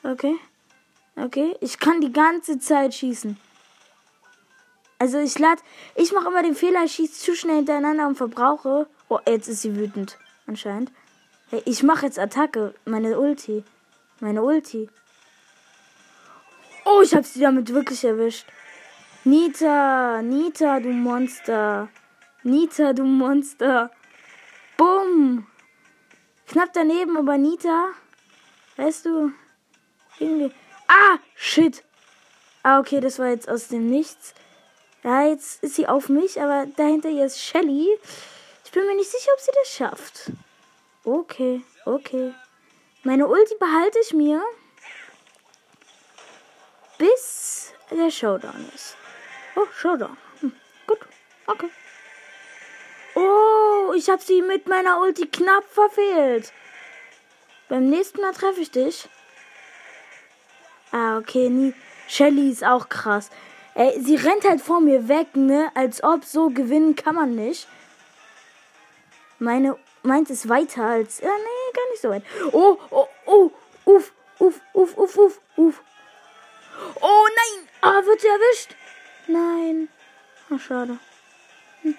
Okay. 0.03 0.35
Okay. 1.15 1.55
Ich 1.59 1.79
kann 1.79 2.01
die 2.01 2.13
ganze 2.13 2.59
Zeit 2.59 2.93
schießen. 2.93 3.37
Also 4.99 5.19
ich 5.19 5.37
lad. 5.37 5.59
Ich 5.95 6.11
mache 6.11 6.27
immer 6.27 6.43
den 6.43 6.55
Fehler, 6.55 6.83
ich 6.83 6.93
schieße 6.93 7.19
zu 7.19 7.35
schnell 7.35 7.57
hintereinander 7.57 8.07
und 8.07 8.15
verbrauche. 8.15 8.87
Oh, 9.09 9.19
jetzt 9.27 9.47
ist 9.47 9.63
sie 9.63 9.75
wütend. 9.75 10.17
Anscheinend. 10.47 10.91
Hey, 11.49 11.61
ich 11.65 11.83
mache 11.83 12.05
jetzt 12.05 12.17
Attacke. 12.17 12.73
Meine 12.85 13.19
Ulti. 13.19 13.63
Meine 14.19 14.41
Ulti. 14.41 14.89
Oh, 16.85 17.01
ich 17.01 17.13
habe 17.13 17.25
sie 17.27 17.41
damit 17.41 17.73
wirklich 17.73 18.03
erwischt. 18.03 18.47
Nita, 19.25 20.21
Nita, 20.21 20.79
du 20.79 20.89
Monster. 20.89 21.89
Nita, 22.43 22.93
du 22.93 23.03
Monster. 23.03 23.91
Bumm. 24.77 25.45
Knapp 26.47 26.69
daneben, 26.73 27.17
aber 27.17 27.37
Nita. 27.37 27.89
Weißt 28.77 29.05
du? 29.05 29.33
Irgendwie. 30.19 30.53
Ah, 30.87 31.17
shit. 31.35 31.83
Ah, 32.63 32.79
okay, 32.79 33.01
das 33.01 33.19
war 33.19 33.27
jetzt 33.27 33.49
aus 33.49 33.67
dem 33.67 33.89
Nichts. 33.89 34.33
Ja, 35.03 35.23
jetzt 35.23 35.61
ist 35.63 35.75
sie 35.75 35.87
auf 35.87 36.09
mich, 36.09 36.41
aber 36.41 36.65
dahinter 36.77 37.09
ihr 37.09 37.25
ist 37.25 37.41
Shelly. 37.41 37.87
Bin 38.77 38.85
mir 38.85 38.95
nicht 38.95 39.09
sicher, 39.09 39.31
ob 39.33 39.39
sie 39.39 39.51
das 39.55 39.73
schafft. 39.73 40.31
Okay, 41.03 41.63
okay. 41.85 42.31
Meine 43.01 43.25
Ulti 43.25 43.55
behalte 43.59 43.97
ich 44.03 44.13
mir 44.13 44.39
bis 46.99 47.73
der 47.89 48.11
Showdown 48.11 48.69
ist. 48.75 48.95
Oh, 49.55 49.65
Showdown. 49.75 50.15
Hm, 50.41 50.51
gut, 50.85 50.99
okay. 51.47 51.71
Oh, 53.15 53.93
ich 53.95 54.11
habe 54.11 54.21
sie 54.21 54.43
mit 54.43 54.67
meiner 54.67 55.01
Ulti 55.01 55.25
knapp 55.25 55.63
verfehlt. 55.71 56.53
Beim 57.69 57.89
nächsten 57.89 58.21
Mal 58.21 58.33
treffe 58.33 58.61
ich 58.61 58.69
dich. 58.69 59.09
Ah, 60.91 61.17
okay, 61.17 61.49
nie. 61.49 61.73
Shelly 62.07 62.51
ist 62.51 62.63
auch 62.63 62.89
krass. 62.89 63.31
Ey, 63.73 63.99
sie 63.99 64.17
rennt 64.17 64.47
halt 64.47 64.61
vor 64.61 64.81
mir 64.81 65.07
weg, 65.07 65.35
ne? 65.35 65.71
Als 65.73 66.03
ob 66.03 66.25
so 66.25 66.51
gewinnen 66.51 66.95
kann 66.95 67.15
man 67.15 67.33
nicht. 67.33 67.67
Meine, 69.39 69.77
meint 70.03 70.29
ist 70.29 70.49
weiter 70.49 70.83
als. 70.83 71.19
Ja, 71.19 71.29
nee, 71.29 71.73
gar 71.73 71.89
nicht 71.89 72.01
so 72.01 72.09
weit. 72.09 72.23
Oh, 72.51 72.77
oh, 72.89 73.07
oh, 73.25 73.51
uff, 73.85 74.11
uff, 74.39 74.61
uff, 74.73 74.97
uff, 74.97 75.17
uff, 75.17 75.41
uff. 75.55 75.81
Oh 77.01 77.27
nein! 77.27 77.67
Ah, 77.81 78.05
wird 78.05 78.21
sie 78.21 78.27
erwischt? 78.27 78.75
Nein. 79.27 79.89
Ach, 80.53 80.59
schade. 80.59 80.97
Hm. 81.81 81.95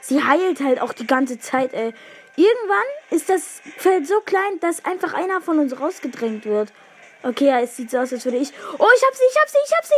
Sie 0.00 0.24
heilt 0.24 0.60
halt 0.60 0.80
auch 0.80 0.92
die 0.92 1.06
ganze 1.06 1.38
Zeit, 1.38 1.72
ey. 1.72 1.94
Irgendwann 2.36 2.86
ist 3.10 3.28
das 3.28 3.60
Feld 3.78 4.06
so 4.06 4.20
klein, 4.20 4.60
dass 4.60 4.84
einfach 4.84 5.12
einer 5.12 5.40
von 5.40 5.58
uns 5.58 5.78
rausgedrängt 5.78 6.44
wird. 6.44 6.72
Okay, 7.22 7.46
ja, 7.46 7.60
es 7.60 7.76
sieht 7.76 7.90
so 7.90 7.98
aus, 7.98 8.12
als 8.12 8.24
würde 8.24 8.38
ich. 8.38 8.52
Oh, 8.78 8.86
ich 8.96 9.04
hab 9.04 9.14
sie, 9.14 9.24
ich 9.28 9.40
hab 9.40 9.48
sie, 9.48 9.58
ich 9.64 9.76
hab 9.76 9.84
sie! 9.84 9.94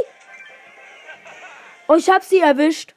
Oh, 1.88 1.94
ich 1.96 2.08
hab 2.08 2.22
sie 2.22 2.38
erwischt. 2.38 2.94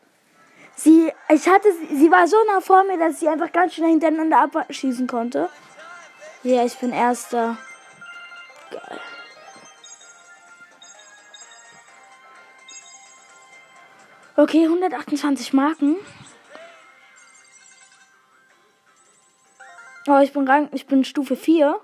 Sie, 0.75 1.11
ich 1.29 1.47
hatte, 1.47 1.71
sie 1.91 2.11
war 2.11 2.27
so 2.27 2.37
nah 2.47 2.59
vor 2.59 2.83
mir, 2.83 2.97
dass 2.97 3.19
sie 3.19 3.29
einfach 3.29 3.51
ganz 3.51 3.75
schnell 3.75 3.91
hintereinander 3.91 4.39
abschießen 4.39 5.07
konnte. 5.07 5.49
Ja, 6.43 6.65
ich 6.65 6.77
bin 6.77 6.91
Erster. 6.91 7.57
Geil. 8.71 8.99
Okay, 14.35 14.63
128 14.63 15.53
Marken. 15.53 15.95
Oh, 20.07 20.17
ich 20.17 20.33
bin 20.33 20.47
Rang, 20.47 20.69
ich 20.73 20.87
bin 20.87 21.05
Stufe 21.05 21.35
4. 21.35 21.79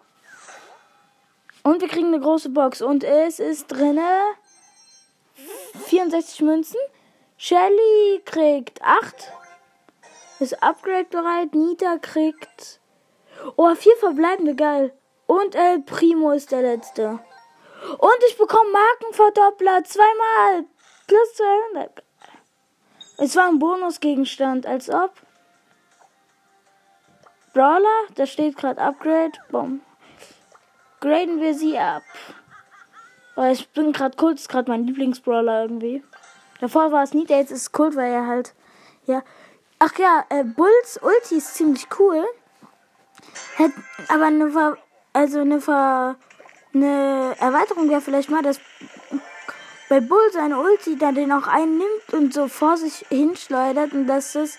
Und 1.61 1.81
wir 1.81 1.87
kriegen 1.87 2.07
eine 2.07 2.19
große 2.19 2.49
Box. 2.49 2.81
Und 2.81 3.03
es 3.03 3.39
ist 3.39 3.67
drinne 3.67 4.19
64 5.85 6.41
Münzen. 6.41 6.79
Shelly 7.41 8.21
kriegt 8.25 8.81
8. 8.81 9.31
Ist 10.41 10.61
Upgrade 10.61 11.05
bereit. 11.05 11.55
Nita 11.55 11.97
kriegt. 11.97 12.81
Oh, 13.55 13.73
vier 13.75 13.95
verbleibende, 13.95 14.55
geil. 14.55 14.93
Und 15.25 15.55
El 15.55 15.79
Primo 15.79 16.31
ist 16.31 16.51
der 16.51 16.63
letzte. 16.63 17.19
Und 17.97 18.23
ich 18.27 18.37
bekomme 18.37 18.69
Markenverdoppler. 18.71 19.85
Zweimal. 19.85 20.65
Plus 21.07 21.33
200. 21.71 22.03
Es 23.19 23.37
war 23.37 23.47
ein 23.47 23.57
Bonusgegenstand, 23.57 24.65
als 24.65 24.89
ob. 24.89 25.13
Brawler, 27.53 28.03
da 28.15 28.25
steht 28.25 28.57
gerade 28.57 28.81
Upgrade. 28.81 29.39
Boom. 29.49 29.79
Graden 30.99 31.39
wir 31.39 31.53
sie 31.53 31.77
ab. 31.77 32.03
Weil 33.35 33.53
ich 33.53 33.69
bin 33.69 33.93
gerade 33.93 34.17
kurz, 34.17 34.49
gerade 34.49 34.69
mein 34.69 34.85
Lieblingsbrawler 34.85 35.61
irgendwie. 35.61 36.03
Davor 36.59 36.91
war 36.91 37.03
es 37.03 37.11
der 37.11 37.37
jetzt 37.37 37.51
ist 37.51 37.71
Kult, 37.71 37.95
weil 37.95 38.11
er 38.11 38.27
halt. 38.27 38.53
Ja. 39.05 39.23
Ach 39.79 39.97
ja, 39.97 40.25
äh, 40.29 40.43
Bulls 40.43 40.99
Ulti 41.01 41.37
ist 41.37 41.55
ziemlich 41.55 41.87
cool. 41.99 42.25
Hätt, 43.55 43.71
aber 44.09 44.25
eine 44.25 44.51
Ver, 44.51 44.77
also 45.13 45.39
eine 45.39 45.61
Ver, 45.61 46.17
eine 46.73 47.35
Erweiterung 47.39 47.89
wäre 47.89 48.01
vielleicht 48.01 48.29
mal, 48.29 48.41
dass 48.41 48.59
bei 49.89 49.99
Bull 50.01 50.31
seine 50.31 50.59
Ulti 50.59 50.97
dann 50.97 51.15
den 51.15 51.31
auch 51.31 51.47
einnimmt 51.47 52.13
und 52.13 52.33
so 52.33 52.47
vor 52.47 52.77
sich 52.77 53.05
hinschleudert 53.09 53.91
und 53.93 54.07
dass 54.07 54.35
es 54.35 54.57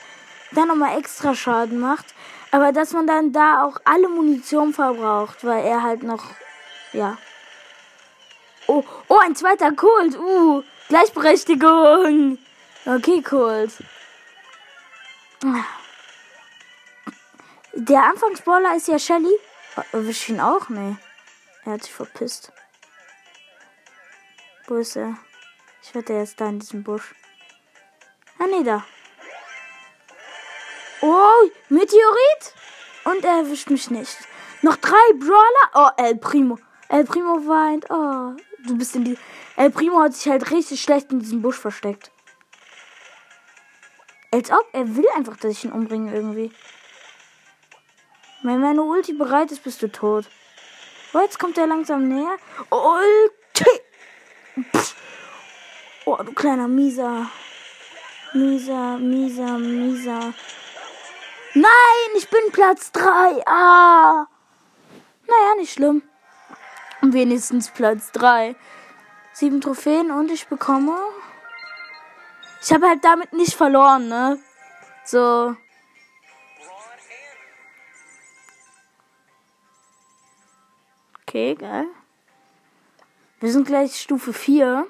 dann 0.53 0.69
nochmal 0.69 0.99
extra 0.99 1.35
Schaden 1.35 1.79
macht. 1.79 2.07
Aber 2.51 2.73
dass 2.73 2.93
man 2.93 3.07
dann 3.07 3.33
da 3.33 3.65
auch 3.65 3.79
alle 3.85 4.09
Munition 4.09 4.73
verbraucht, 4.73 5.45
weil 5.45 5.65
er 5.65 5.83
halt 5.83 6.03
noch, 6.03 6.25
ja. 6.93 7.17
Oh, 8.67 8.83
oh, 9.09 9.19
ein 9.19 9.37
zweiter 9.37 9.73
Colt, 9.73 10.19
uh, 10.19 10.63
Gleichberechtigung. 10.91 12.37
Okay, 12.85 13.23
Colt. 13.23 13.73
Der 17.75 18.03
Anfangsballer 18.03 18.75
ist 18.75 18.89
ja 18.89 18.99
Shelly. 18.99 19.39
Erwisch 19.93 20.29
ihn 20.29 20.41
auch? 20.41 20.69
Nee. 20.69 20.97
Er 21.65 21.73
hat 21.75 21.85
sich 21.85 21.93
verpisst. 21.93 22.53
Wo 24.67 24.77
ist 24.79 24.97
er? 24.97 25.17
Ich 25.83 25.95
wette, 25.95 26.13
er 26.13 26.25
ist 26.25 26.41
da 26.41 26.49
in 26.49 26.59
diesem 26.59 26.83
Busch. 26.83 27.15
Ah, 28.41 28.47
nee, 28.51 28.65
da. 28.65 28.85
Oh, 31.03 31.51
Meteorit! 31.69 32.55
Und 33.05 33.25
er 33.25 33.39
erwischt 33.39 33.71
mich 33.71 33.91
nicht. 33.91 34.19
Noch 34.63 34.77
drei 34.77 35.13
Brawler. 35.15 35.71
Oh, 35.75 35.91
El 35.97 36.17
Primo. 36.17 36.59
El 36.89 37.05
Primo 37.05 37.47
weint. 37.47 37.87
Oh, 37.91 38.35
du 38.67 38.77
bist 38.77 38.97
in 38.97 39.05
die. 39.05 39.19
El 39.61 39.71
Primo 39.71 40.01
hat 40.01 40.15
sich 40.15 40.27
halt 40.33 40.51
richtig 40.53 40.81
schlecht 40.81 41.13
in 41.13 41.21
diesem 41.21 41.43
Busch 41.43 41.59
versteckt. 41.59 42.11
Als 44.31 44.51
ob 44.51 44.67
er 44.73 44.97
will 44.97 45.05
einfach, 45.15 45.37
dass 45.37 45.51
ich 45.51 45.67
ihn 45.67 45.73
umbringe 45.73 46.15
irgendwie. 46.15 46.51
Wenn 48.43 48.63
meine 48.63 48.81
Ulti 48.81 49.13
bereit 49.13 49.53
ist, 49.53 49.63
bist 49.63 49.83
du 49.83 49.93
tot. 49.93 50.25
Oh, 51.13 51.19
jetzt 51.19 51.39
kommt 51.39 51.59
er 51.59 51.67
langsam 51.67 52.09
näher. 52.09 52.39
Ulti! 52.71 53.71
Pff. 54.73 54.97
Oh, 56.07 56.17
du 56.17 56.33
kleiner 56.33 56.67
Mieser. 56.67 57.31
Mieser, 58.33 58.97
Mieser, 58.97 59.59
Mieser. 59.59 60.33
Nein, 61.53 62.11
ich 62.17 62.31
bin 62.31 62.51
Platz 62.51 62.93
3. 62.93 63.47
Ah. 63.47 64.27
Naja, 65.27 65.55
nicht 65.59 65.75
schlimm. 65.75 66.03
Wenigstens 67.03 67.71
Platz 67.71 68.11
3. 68.13 68.57
Sieben 69.41 69.63
Trophäen 69.63 70.11
und 70.11 70.31
ich 70.31 70.49
bekomme 70.49 70.99
Ich 72.61 72.71
habe 72.75 72.87
halt 72.87 73.03
damit 73.03 73.33
nicht 73.33 73.55
verloren, 73.55 74.07
ne? 74.07 74.39
So. 75.07 75.57
Okay, 81.23 81.55
geil. 81.55 81.87
Wir 83.41 83.51
sind 83.51 83.67
gleich 83.67 83.99
Stufe 83.99 84.35
4. 84.35 84.87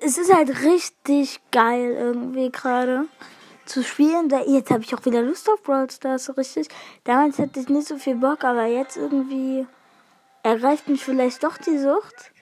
es 0.00 0.16
ist 0.18 0.32
halt 0.32 0.62
richtig 0.62 1.40
geil 1.50 1.92
irgendwie 1.92 2.50
gerade 2.50 3.06
zu 3.66 3.82
spielen. 3.82 4.30
Jetzt 4.46 4.70
habe 4.70 4.82
ich 4.82 4.94
auch 4.94 5.04
wieder 5.04 5.20
Lust 5.20 5.48
auf 5.50 5.62
Brawl 5.62 5.90
Stars, 5.90 6.34
richtig. 6.36 6.68
Damals 7.04 7.38
hatte 7.38 7.60
ich 7.60 7.68
nicht 7.68 7.86
so 7.86 7.98
viel 7.98 8.14
Bock, 8.14 8.44
aber 8.44 8.64
jetzt 8.66 8.96
irgendwie 8.96 9.66
ergreift 10.42 10.88
mich 10.88 11.04
vielleicht 11.04 11.44
doch 11.44 11.58
die 11.58 11.78
Sucht. 11.78 12.32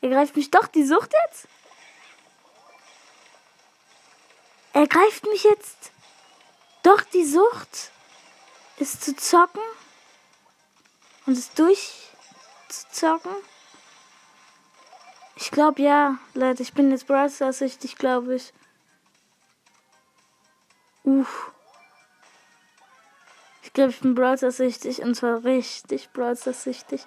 Ergreift 0.00 0.34
mich 0.34 0.50
doch 0.50 0.66
die 0.66 0.84
Sucht 0.84 1.12
jetzt? 1.26 1.46
Ergreift 4.72 5.24
mich 5.26 5.44
jetzt 5.44 5.92
doch 6.82 7.02
die 7.02 7.24
Sucht, 7.24 7.92
es 8.78 8.98
zu 8.98 9.14
zocken 9.14 9.62
und 11.26 11.38
es 11.38 11.52
durchzuzocken? 11.52 13.30
Ich 15.42 15.50
glaube 15.50 15.82
ja, 15.82 16.18
Leute, 16.34 16.62
ich 16.62 16.72
bin 16.72 16.92
jetzt 16.92 17.08
Brawl 17.08 17.28
Stars 17.28 17.58
süchtig, 17.58 17.96
glaube 17.96 18.36
ich. 18.36 18.52
Uff. 21.02 21.50
Ich 23.64 23.72
glaube, 23.72 23.90
ich 23.90 23.98
bin 23.98 24.14
Brawl 24.14 24.38
Stars 24.38 24.58
süchtig 24.58 25.02
und 25.02 25.16
zwar 25.16 25.42
richtig 25.42 26.10
Brawl 26.12 26.36
Stars 26.36 26.62
süchtig. 26.62 27.04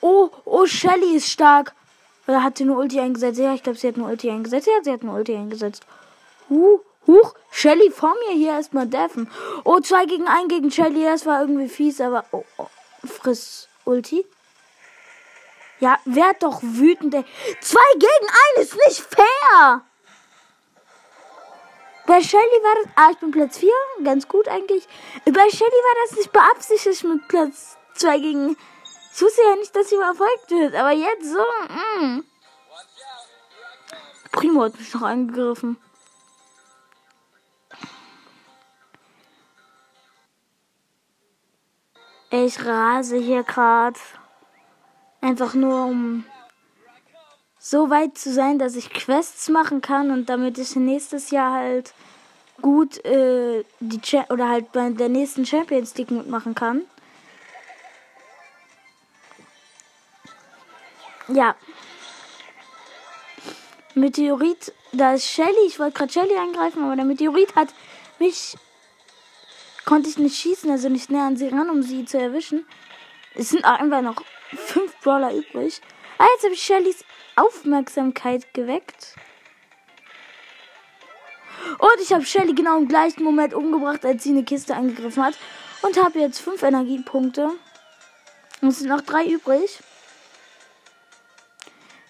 Oh, 0.00 0.28
oh, 0.44 0.66
Shelly 0.66 1.14
ist 1.14 1.30
stark. 1.30 1.72
Oder 2.26 2.42
hat 2.42 2.58
sie 2.58 2.64
nur 2.64 2.78
Ulti 2.78 2.98
eingesetzt? 2.98 3.38
Ja, 3.38 3.54
ich 3.54 3.62
glaube, 3.62 3.78
sie 3.78 3.86
hat 3.86 3.96
nur 3.96 4.08
Ulti 4.08 4.28
eingesetzt. 4.28 4.66
Ja, 4.66 4.82
sie 4.82 4.90
hat 4.90 5.04
nur 5.04 5.14
Ulti 5.14 5.36
eingesetzt. 5.36 5.86
Uh, 6.50 6.80
huch, 7.06 7.34
Shelly 7.52 7.92
vor 7.92 8.12
mir 8.26 8.34
hier 8.34 8.54
erstmal 8.54 8.88
deffen. 8.88 9.30
Oh, 9.62 9.78
zwei 9.78 10.04
gegen 10.04 10.26
ein 10.26 10.48
gegen 10.48 10.72
Shelly, 10.72 11.04
das 11.04 11.26
war 11.26 11.42
irgendwie 11.42 11.68
fies, 11.68 12.00
aber 12.00 12.24
oh, 12.32 12.44
oh 12.56 12.66
friss 13.04 13.68
Ulti. 13.84 14.26
Ja, 15.80 15.98
werd 16.04 16.42
doch 16.42 16.60
wütend, 16.62 17.14
ey. 17.14 17.24
Zwei 17.60 17.92
gegen 17.94 18.28
ein 18.28 18.62
ist 18.62 18.74
nicht 18.74 19.00
fair! 19.00 19.82
Bei 22.08 22.22
Shelly 22.22 22.40
war 22.40 22.74
das. 22.82 22.92
Ah, 22.96 23.10
ich 23.10 23.18
bin 23.18 23.30
Platz 23.30 23.58
4. 23.58 23.70
Ganz 24.02 24.26
gut 24.26 24.48
eigentlich. 24.48 24.88
Bei 25.26 25.50
Shelly 25.50 25.60
war 25.60 26.06
das 26.06 26.16
nicht 26.16 26.32
beabsichtigt 26.32 27.04
mit 27.04 27.28
Platz 27.28 27.76
2 27.96 28.18
gegen. 28.18 28.56
Ich 29.14 29.20
wusste 29.20 29.42
ja 29.42 29.56
nicht, 29.56 29.76
dass 29.76 29.90
sie 29.90 29.96
verfolgt 29.96 30.50
wird. 30.50 30.74
Aber 30.74 30.92
jetzt 30.92 31.30
so. 31.30 31.44
Mm. 32.00 32.24
Primo 34.32 34.64
hat 34.64 34.78
mich 34.78 34.94
noch 34.94 35.02
angegriffen. 35.02 35.76
Ich 42.30 42.64
rase 42.64 43.16
hier 43.16 43.42
gerade. 43.42 43.98
Einfach 45.20 45.54
nur 45.54 45.86
um 45.86 46.24
so 47.58 47.90
weit 47.90 48.16
zu 48.16 48.32
sein, 48.32 48.58
dass 48.58 48.76
ich 48.76 48.90
Quests 48.90 49.48
machen 49.48 49.80
kann 49.80 50.10
und 50.10 50.28
damit 50.28 50.58
ich 50.58 50.76
nächstes 50.76 51.30
Jahr 51.30 51.54
halt 51.54 51.92
gut 52.62 53.04
äh, 53.04 53.64
die 53.80 54.00
Cha 54.00 54.26
oder 54.30 54.48
halt 54.48 54.72
bei 54.72 54.90
der 54.90 55.08
nächsten 55.08 55.44
Champions 55.44 55.96
League 55.96 56.10
mitmachen 56.10 56.54
kann. 56.54 56.82
Ja. 61.28 61.56
Meteorit, 63.94 64.72
da 64.92 65.14
ist 65.14 65.26
Shelly, 65.26 65.66
ich 65.66 65.78
wollte 65.78 65.98
gerade 65.98 66.12
Shelly 66.12 66.36
angreifen, 66.36 66.84
aber 66.84 66.96
der 66.96 67.04
Meteorit 67.04 67.54
hat 67.56 67.68
mich 68.18 68.56
konnte 69.84 70.08
ich 70.10 70.18
nicht 70.18 70.36
schießen, 70.36 70.70
also 70.70 70.88
nicht 70.88 71.10
näher 71.10 71.24
an 71.24 71.36
sie 71.36 71.48
ran, 71.48 71.70
um 71.70 71.82
sie 71.82 72.04
zu 72.04 72.18
erwischen. 72.18 72.66
Es 73.38 73.50
sind 73.50 73.64
einfach 73.64 74.02
noch 74.02 74.20
fünf 74.52 74.98
Brawler 75.00 75.32
übrig. 75.32 75.80
Ah, 76.18 76.26
jetzt 76.34 76.42
habe 76.42 76.54
ich 76.54 76.62
Shellys 76.62 77.04
Aufmerksamkeit 77.36 78.52
geweckt. 78.52 79.14
Und 81.78 82.00
ich 82.02 82.12
habe 82.12 82.24
Shelly 82.24 82.52
genau 82.52 82.78
im 82.78 82.88
gleichen 82.88 83.22
Moment 83.22 83.54
umgebracht, 83.54 84.04
als 84.04 84.24
sie 84.24 84.30
eine 84.30 84.42
Kiste 84.42 84.74
angegriffen 84.74 85.24
hat. 85.24 85.34
Und 85.82 86.02
habe 86.02 86.18
jetzt 86.18 86.40
fünf 86.40 86.64
Energiepunkte. 86.64 87.50
Und 88.60 88.68
es 88.70 88.80
sind 88.80 88.88
noch 88.88 89.02
drei 89.02 89.24
übrig. 89.26 89.78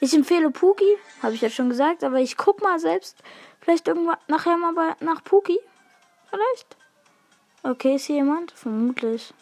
Ich 0.00 0.14
empfehle 0.14 0.50
Puki, 0.50 0.96
habe 1.22 1.34
ich 1.34 1.42
ja 1.42 1.50
schon 1.50 1.68
gesagt, 1.68 2.04
aber 2.04 2.20
ich 2.20 2.38
guck 2.38 2.62
mal 2.62 2.78
selbst. 2.78 3.18
Vielleicht 3.60 3.86
irgendwann 3.86 4.16
nachher 4.28 4.56
mal 4.56 4.72
bei, 4.72 4.96
nach 5.00 5.22
Puki. 5.22 5.58
Vielleicht. 6.30 6.76
Okay, 7.64 7.96
ist 7.96 8.06
hier 8.06 8.16
jemand? 8.16 8.52
Vermutlich. 8.52 9.34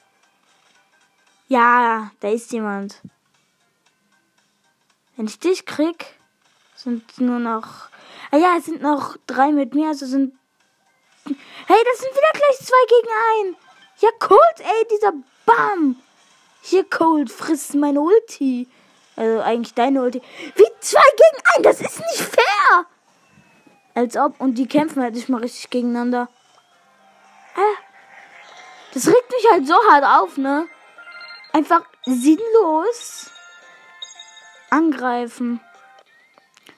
Ja, 1.49 2.11
da 2.21 2.29
ist 2.29 2.53
jemand. 2.53 3.01
Wenn 5.17 5.27
ich 5.27 5.39
dich 5.39 5.65
krieg, 5.65 6.07
sind 6.75 7.21
nur 7.21 7.39
noch. 7.39 7.89
Ah 8.31 8.37
ja, 8.37 8.57
es 8.59 8.65
sind 8.65 8.83
noch 8.83 9.17
drei 9.27 9.53
mit 9.53 9.75
mir, 9.75 9.89
also 9.89 10.07
sind. 10.07 10.35
Hey, 11.25 11.79
das 11.91 12.01
sind 12.01 12.11
wieder 12.11 12.33
gleich 12.33 12.59
zwei 12.59 12.87
gegen 12.89 13.09
ein. 13.33 13.57
Ja, 13.99 14.11
Cold, 14.19 14.61
ey, 14.61 14.87
dieser 14.91 15.13
Bam. 15.47 15.97
Hier, 16.63 16.85
Cold, 16.85 17.31
frisst 17.31 17.75
meine 17.75 18.01
Ulti. 18.01 18.69
Also 19.15 19.41
eigentlich 19.41 19.75
deine 19.75 20.03
Ulti. 20.03 20.21
Wie 20.55 20.67
zwei 20.81 21.01
gegen 21.17 21.43
ein, 21.55 21.63
das 21.63 21.81
ist 21.81 21.99
nicht 22.01 22.23
fair. 22.23 22.87
Als 23.95 24.17
ob. 24.17 24.39
Und 24.41 24.57
die 24.57 24.67
kämpfen 24.67 25.03
halt 25.03 25.15
nicht 25.15 25.29
mal 25.29 25.41
richtig 25.41 25.71
gegeneinander. 25.71 26.29
Äh. 27.55 27.83
Das 28.93 29.07
regt 29.07 29.31
mich 29.31 29.51
halt 29.51 29.67
so 29.67 29.75
hart 29.91 30.05
auf, 30.05 30.37
ne? 30.37 30.69
Einfach 31.57 31.81
sinnlos 32.05 33.31
angreifen. 34.69 35.59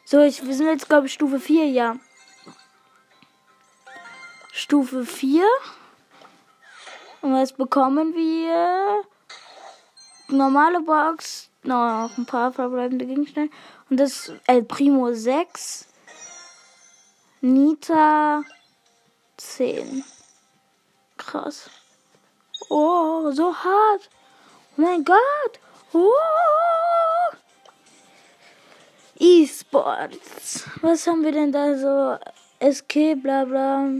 So, 0.04 0.20
ich, 0.20 0.46
wir 0.46 0.54
sind 0.54 0.68
jetzt, 0.68 0.88
glaube 0.88 1.08
ich, 1.08 1.14
Stufe 1.14 1.40
4, 1.40 1.66
ja. 1.66 1.96
Stufe 4.52 5.04
4. 5.04 5.44
Und 7.22 7.32
was 7.32 7.54
bekommen 7.54 8.14
wir? 8.14 9.02
Normale 10.28 10.80
Box. 10.82 11.50
Noch 11.64 12.16
ein 12.16 12.26
paar 12.26 12.52
verbleibende 12.52 13.04
Gegenstände. 13.04 13.52
Und 13.90 13.96
das 13.96 14.32
El 14.46 14.62
Primo 14.62 15.12
6. 15.12 15.88
Nita 17.40 18.44
10. 19.38 20.04
Krass. 21.16 21.68
Oh, 22.68 23.32
so 23.32 23.52
hart. 23.52 24.08
Oh 24.78 24.80
mein 24.80 25.02
Gott. 25.02 25.58
Oh. 25.92 26.12
E-Sports. 29.18 30.64
Was 30.82 31.04
haben 31.04 31.24
wir 31.24 31.32
denn 31.32 31.50
da 31.50 31.76
so? 31.76 32.16
SK, 32.60 33.20
bla 33.20 33.44
bla. 33.44 33.90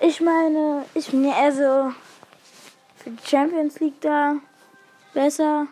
Ich 0.00 0.20
meine, 0.20 0.84
ich 0.94 1.10
bin 1.10 1.24
ja 1.24 1.38
eher 1.38 1.52
so 1.52 1.94
für 2.96 3.10
die 3.10 3.26
Champions 3.26 3.80
League 3.80 4.00
da 4.02 4.36
besser. 5.14 5.68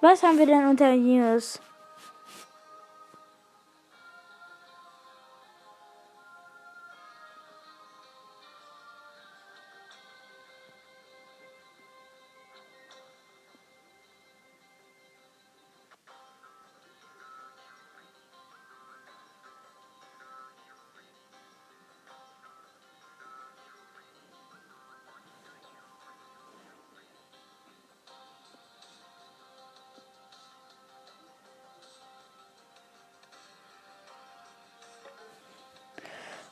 Was 0.00 0.22
haben 0.22 0.38
wir 0.38 0.46
denn 0.46 0.64
unter 0.64 0.94
News? 0.94 1.60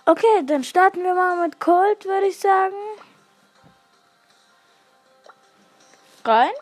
Okay, 0.09 0.45
dann 0.45 0.63
starten 0.63 1.03
wir 1.03 1.15
mal 1.15 1.37
mit 1.37 1.59
Cold, 1.59 2.05
würde 2.05 2.29
ich 2.29 2.39
sagen. 2.39 2.77
Rein. 6.25 6.53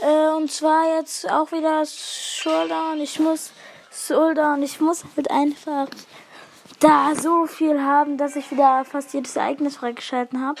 Äh, 0.00 0.28
und 0.30 0.50
zwar 0.50 0.96
jetzt 0.96 1.30
auch 1.30 1.52
wieder 1.52 1.86
Showdown. 1.86 3.00
Ich 3.00 3.20
muss 3.20 3.52
Showdown. 3.92 4.64
Ich 4.64 4.80
muss 4.80 5.04
halt 5.16 5.30
einfach 5.30 5.86
da 6.80 7.14
so 7.14 7.46
viel 7.46 7.80
haben, 7.80 8.18
dass 8.18 8.34
ich 8.34 8.50
wieder 8.50 8.84
fast 8.84 9.14
jedes 9.14 9.36
Ereignis 9.36 9.76
freigeschalten 9.76 10.44
habe. 10.44 10.60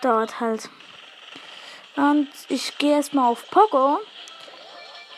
Dauert 0.00 0.38
halt. 0.38 0.70
Und 1.96 2.28
ich 2.48 2.78
gehe 2.78 2.94
erstmal 2.94 3.32
auf 3.32 3.50
Pogo, 3.50 3.98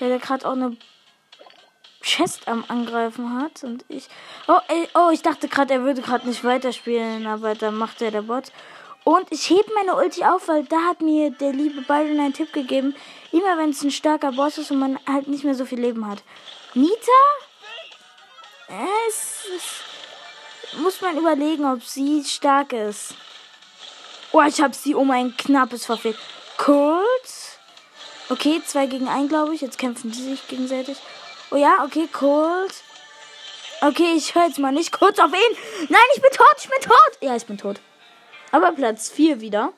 der 0.09 0.19
gerade 0.19 0.47
auch 0.47 0.53
eine 0.53 0.77
Chest 2.03 2.47
am 2.49 2.65
Angreifen 2.69 3.41
hat. 3.41 3.65
Und 3.65 3.85
ich. 3.89 4.09
Oh, 4.47 4.59
ey, 4.69 4.89
oh, 4.95 5.11
ich 5.13 5.23
dachte 5.23 5.49
gerade, 5.49 5.75
er 5.75 5.83
würde 5.83 6.03
gerade 6.03 6.29
nicht 6.29 6.45
weiterspielen, 6.45 7.27
aber 7.27 7.55
dann 7.55 7.77
macht 7.77 8.03
er 8.03 8.11
der 8.11 8.23
Bot. 8.23 8.53
Und 9.05 9.31
ich 9.31 9.51
heb 9.51 9.67
meine 9.75 9.97
Ulti 9.97 10.25
auf, 10.25 10.49
weil 10.49 10.65
da 10.65 10.81
hat 10.89 11.03
mir 11.03 11.31
der 11.31 11.53
liebe 11.53 11.83
Byron 11.83 12.21
einen 12.21 12.33
Tipp 12.33 12.53
gegeben. 12.53 12.95
Immer 13.33 13.59
wenn 13.59 13.71
es 13.71 13.83
ein 13.83 13.91
starker 13.91 14.33
Boss 14.33 14.57
ist 14.57 14.71
und 14.71 14.79
man 14.79 14.99
halt 15.07 15.29
nicht 15.29 15.45
mehr 15.45 15.55
so 15.55 15.67
viel 15.67 15.81
Leben 15.81 16.09
hat. 16.09 16.23
Nita? 16.73 16.95
Es 19.07 19.45
ist, 19.55 20.79
muss 20.81 21.03
man 21.03 21.19
überlegen, 21.19 21.67
ob 21.67 21.83
sie 21.83 22.25
stark 22.25 22.73
ist. 22.73 23.15
Oh, 24.33 24.43
ich 24.43 24.61
habe 24.61 24.75
sie 24.75 24.95
um 24.95 25.11
ein 25.11 25.37
knappes 25.37 25.85
verfehlt. 25.85 26.17
Kurz. 26.57 27.44
Okay, 28.31 28.63
zwei 28.65 28.87
gegen 28.87 29.09
ein, 29.09 29.29
glaube 29.29 29.55
ich. 29.55 29.61
Jetzt 29.61 29.79
kämpfen 29.79 30.11
die 30.11 30.23
sich 30.23 30.49
gegenseitig. 30.49 30.99
Oh 31.51 31.57
ja, 31.57 31.85
okay, 31.85 32.09
Colt. 32.11 32.75
Okay, 33.81 34.15
ich 34.17 34.35
höre 34.35 34.47
jetzt 34.47 34.59
mal 34.59 34.73
nicht 34.73 34.93
kurz 34.93 35.19
auf 35.19 35.33
ihn. 35.33 35.57
Nein, 35.89 36.01
ich 36.15 36.23
bin 36.23 36.31
tot, 36.31 36.55
ich 36.59 36.69
bin 36.69 36.81
tot. 36.81 37.19
Ja, 37.21 37.37
ich 37.37 37.45
bin 37.45 37.59
tot. 37.59 37.81
Aber 38.51 38.73
Platz 38.73 39.11
4 39.11 39.41
wieder. 39.41 39.73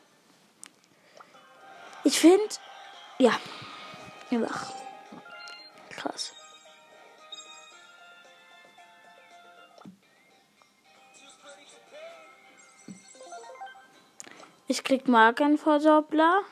Ich 2.04 2.20
finde, 2.20 2.44
ja, 3.18 3.32
wach. 4.30 4.72
Krass. 5.90 6.32
Ich 14.68 14.84
krieg 14.84 15.08
Markenverdoppler. 15.08 16.42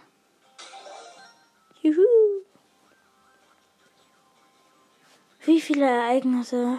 Juhu. 1.85 2.07
Wie 5.44 5.61
viele 5.61 5.85
Ereignisse 5.85 6.79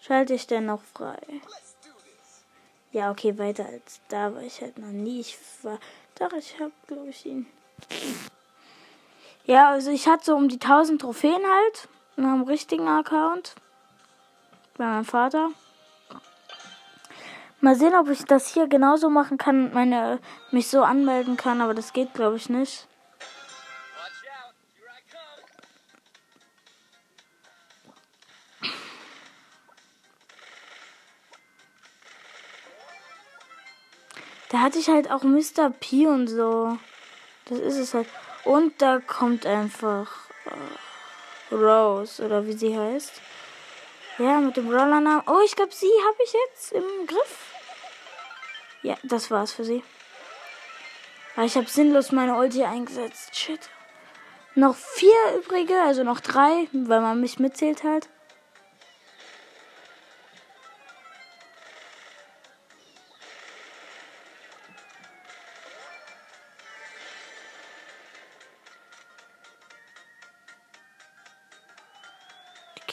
schalte 0.00 0.34
ich 0.34 0.46
denn 0.46 0.66
noch 0.66 0.82
frei? 0.94 1.18
Ja, 2.92 3.10
okay, 3.10 3.36
weiter 3.38 3.66
als 3.66 4.00
da 4.08 4.32
war 4.32 4.42
ich 4.42 4.60
halt 4.60 4.78
noch 4.78 4.92
nie. 4.92 5.18
Ich 5.18 5.36
war. 5.62 5.80
Doch, 6.16 6.32
ich 6.34 6.60
hab, 6.60 6.70
glaube 6.86 7.08
ich, 7.08 7.26
ihn. 7.26 7.46
Ja, 9.46 9.70
also 9.70 9.90
ich 9.90 10.06
hatte 10.06 10.26
so 10.26 10.36
um 10.36 10.48
die 10.48 10.60
1000 10.60 11.00
Trophäen 11.00 11.42
halt. 11.44 11.88
In 12.16 12.24
einem 12.24 12.42
richtigen 12.42 12.86
Account. 12.86 13.56
Bei 14.76 14.84
meinem 14.84 15.04
Vater. 15.04 15.50
Mal 17.60 17.74
sehen, 17.74 17.96
ob 17.96 18.08
ich 18.10 18.24
das 18.24 18.46
hier 18.46 18.68
genauso 18.68 19.10
machen 19.10 19.38
kann, 19.38 19.74
meine 19.74 20.20
mich 20.52 20.68
so 20.68 20.84
anmelden 20.84 21.36
kann, 21.36 21.60
aber 21.60 21.74
das 21.74 21.92
geht 21.92 22.14
glaube 22.14 22.36
ich 22.36 22.48
nicht. 22.48 22.86
Da 34.56 34.62
hatte 34.62 34.78
ich 34.78 34.88
halt 34.88 35.10
auch 35.10 35.22
Mr. 35.22 35.68
P 35.68 36.06
und 36.06 36.28
so. 36.28 36.78
Das 37.44 37.58
ist 37.58 37.76
es 37.76 37.92
halt. 37.92 38.08
Und 38.44 38.80
da 38.80 39.00
kommt 39.00 39.44
einfach 39.44 40.10
äh, 40.46 41.54
Rose 41.54 42.24
oder 42.24 42.46
wie 42.46 42.54
sie 42.54 42.74
heißt. 42.74 43.20
Ja, 44.16 44.40
mit 44.40 44.56
dem 44.56 44.70
Rollernamen. 44.70 45.24
Oh, 45.26 45.40
ich 45.44 45.54
glaube, 45.54 45.74
sie 45.74 45.90
habe 46.06 46.16
ich 46.24 46.32
jetzt 46.32 46.72
im 46.72 47.06
Griff. 47.06 47.52
Ja, 48.80 48.96
das 49.02 49.30
war's 49.30 49.52
für 49.52 49.64
sie. 49.64 49.84
Aber 51.34 51.44
ich 51.44 51.56
habe 51.56 51.68
sinnlos 51.68 52.10
meine 52.10 52.34
Ulti 52.36 52.64
eingesetzt. 52.64 53.36
Shit. 53.36 53.68
Noch 54.54 54.74
vier 54.74 55.36
übrige, 55.36 55.82
also 55.82 56.02
noch 56.02 56.20
drei, 56.20 56.66
weil 56.72 57.02
man 57.02 57.20
mich 57.20 57.38
mitzählt 57.38 57.84
halt. 57.84 58.08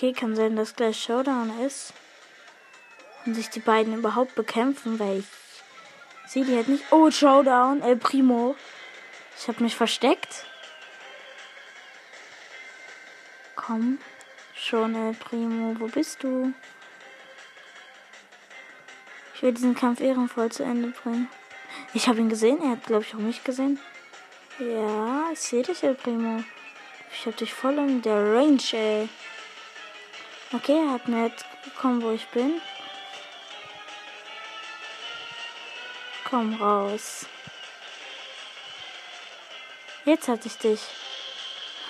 Okay, 0.03 0.11
kann 0.11 0.35
sein, 0.35 0.57
dass 0.57 0.75
gleich 0.75 1.01
Showdown 1.01 1.61
ist. 1.61 1.93
Und 3.25 3.35
sich 3.35 3.49
die 3.49 3.61
beiden 3.61 3.93
überhaupt 3.93 4.35
bekämpfen, 4.35 4.99
weil 4.99 5.19
ich 5.19 5.25
sehe 6.29 6.43
die 6.43 6.57
halt 6.57 6.67
nicht. 6.67 6.83
Oh, 6.91 7.09
Showdown, 7.09 7.81
El 7.81 7.95
Primo. 7.95 8.57
Ich 9.39 9.47
habe 9.47 9.63
mich 9.63 9.77
versteckt. 9.77 10.43
Komm, 13.55 13.97
schon 14.53 14.93
El 14.93 15.13
Primo, 15.13 15.79
wo 15.79 15.87
bist 15.87 16.21
du? 16.21 16.53
Ich 19.35 19.41
will 19.41 19.53
diesen 19.53 19.73
Kampf 19.73 20.01
ehrenvoll 20.01 20.51
zu 20.51 20.63
Ende 20.63 20.89
bringen. 20.89 21.29
Ich 21.93 22.09
habe 22.09 22.19
ihn 22.19 22.27
gesehen, 22.27 22.61
er 22.61 22.71
hat, 22.71 22.85
glaube 22.87 23.05
ich, 23.05 23.15
auch 23.15 23.19
mich 23.19 23.45
gesehen. 23.45 23.79
Ja, 24.59 25.29
ich 25.31 25.39
sehe 25.39 25.63
dich, 25.63 25.81
El 25.81 25.95
Primo. 25.95 26.43
Ich 27.13 27.25
habe 27.25 27.37
dich 27.37 27.53
voll 27.53 27.77
in 27.77 28.01
der 28.01 28.35
Range, 28.35 28.59
ey. 28.73 29.07
Okay, 30.53 30.77
er 30.77 30.91
hat 30.91 31.07
mir 31.07 31.25
jetzt 31.25 31.45
gekommen, 31.63 32.03
wo 32.03 32.11
ich 32.11 32.27
bin. 32.27 32.61
Komm 36.29 36.61
raus. 36.61 37.25
Jetzt 40.05 40.27
hatte 40.27 40.47
ich 40.47 40.57
dich. 40.57 40.81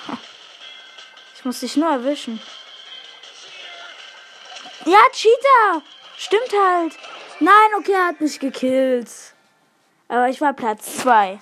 Ich 1.36 1.46
muss 1.46 1.60
dich 1.60 1.76
nur 1.76 1.90
erwischen. 1.92 2.42
Ja, 4.86 5.00
Cheater! 5.12 5.82
Stimmt 6.16 6.54
halt. 6.54 6.98
Nein, 7.42 7.70
okay, 7.78 7.92
er 7.92 8.08
hat 8.08 8.22
mich 8.22 8.40
gekillt. 8.40 9.10
Aber 10.08 10.30
ich 10.30 10.40
war 10.40 10.54
Platz 10.54 11.00
2. 11.00 11.38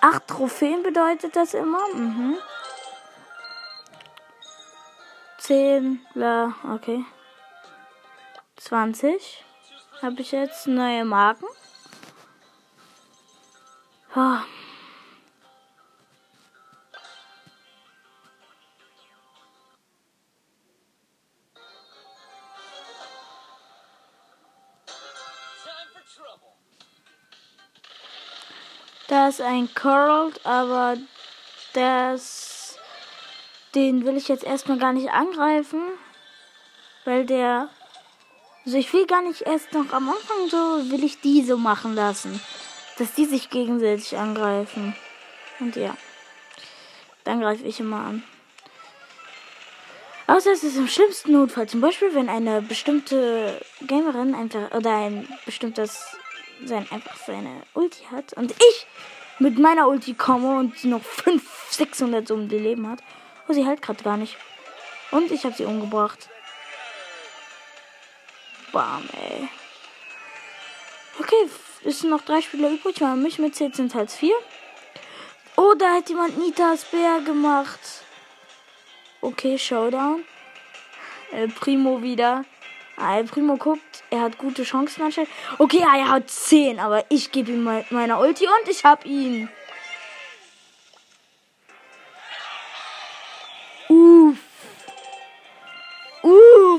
Acht 0.00 0.28
Trophäen 0.28 0.82
bedeutet 0.82 1.36
das 1.36 1.52
immer. 1.52 1.86
Mhm. 1.94 2.38
10, 5.46 6.00
bla, 6.14 6.54
okay. 6.72 7.04
20 8.56 9.44
habe 10.00 10.22
ich 10.22 10.32
jetzt 10.32 10.66
neue 10.66 11.04
Marken. 11.04 11.44
Oh. 14.16 14.38
Da 29.08 29.28
ist 29.28 29.42
ein 29.42 29.68
Cold, 29.74 30.40
aber 30.46 30.96
das 31.74 32.53
den 33.74 34.04
will 34.04 34.16
ich 34.16 34.28
jetzt 34.28 34.44
erstmal 34.44 34.78
gar 34.78 34.92
nicht 34.92 35.10
angreifen, 35.10 35.80
weil 37.04 37.26
der. 37.26 37.68
Also 38.64 38.78
ich 38.78 38.92
will 38.94 39.06
gar 39.06 39.20
nicht 39.20 39.42
erst 39.42 39.72
noch 39.74 39.92
am 39.92 40.08
Anfang 40.08 40.48
so, 40.48 40.90
will 40.90 41.04
ich 41.04 41.20
die 41.20 41.42
so 41.42 41.58
machen 41.58 41.94
lassen. 41.94 42.40
Dass 42.96 43.12
die 43.12 43.26
sich 43.26 43.50
gegenseitig 43.50 44.16
angreifen. 44.16 44.96
Und 45.60 45.76
ja. 45.76 45.96
Dann 47.24 47.40
greife 47.40 47.64
ich 47.64 47.80
immer 47.80 47.98
an. 47.98 48.22
Außer 50.26 50.52
es 50.52 50.64
ist 50.64 50.76
im 50.76 50.88
schlimmsten 50.88 51.32
Notfall. 51.32 51.68
Zum 51.68 51.82
Beispiel, 51.82 52.14
wenn 52.14 52.30
eine 52.30 52.62
bestimmte 52.62 53.60
Gamerin 53.86 54.34
einfach 54.34 54.72
oder 54.72 54.96
ein 54.96 55.28
bestimmtes 55.44 56.16
sein 56.64 56.86
einfach 56.90 57.16
seine 57.16 57.62
Ulti 57.74 58.04
hat 58.10 58.32
und 58.34 58.52
ich 58.52 58.86
mit 59.38 59.58
meiner 59.58 59.88
Ulti 59.88 60.14
komme 60.14 60.58
und 60.58 60.78
sie 60.78 60.88
noch 60.88 61.02
500, 61.02 61.42
600 61.70 62.28
so 62.28 62.34
um 62.34 62.48
die 62.48 62.58
Leben 62.58 62.88
hat. 62.88 63.00
Oh, 63.48 63.52
sie 63.52 63.66
hält 63.66 63.82
gerade 63.82 64.02
gar 64.02 64.16
nicht. 64.16 64.36
Und 65.10 65.30
ich 65.30 65.44
habe 65.44 65.54
sie 65.54 65.64
umgebracht. 65.64 66.28
Bam, 68.72 69.08
ey. 69.12 69.48
Okay, 71.18 71.48
es 71.84 72.00
sind 72.00 72.10
noch 72.10 72.22
drei 72.22 72.40
Spieler 72.40 72.70
übrig. 72.70 73.00
Man 73.00 73.22
mich 73.22 73.38
mitzählt, 73.38 73.76
sind 73.76 73.94
halt 73.94 74.10
vier. 74.10 74.34
Oh, 75.56 75.74
da 75.78 75.94
hat 75.94 76.08
jemand 76.08 76.38
Nitas 76.38 76.84
Bär 76.86 77.20
gemacht. 77.20 77.80
Okay, 79.20 79.56
Showdown. 79.56 80.24
El 81.32 81.48
Primo 81.48 82.02
wieder. 82.02 82.44
Ah, 82.96 83.22
Primo 83.22 83.56
guckt, 83.56 84.04
er 84.10 84.20
hat 84.20 84.38
gute 84.38 84.62
Chancen 84.62 85.02
anscheinend. 85.02 85.30
Okay, 85.58 85.80
ja, 85.80 85.96
er 85.96 86.10
hat 86.10 86.30
10, 86.30 86.78
aber 86.78 87.04
ich 87.08 87.32
gebe 87.32 87.50
ihm 87.50 87.64
mein, 87.64 87.84
meine 87.90 88.18
Ulti 88.18 88.46
und 88.46 88.68
ich 88.68 88.84
hab 88.84 89.04
ihn. 89.04 89.48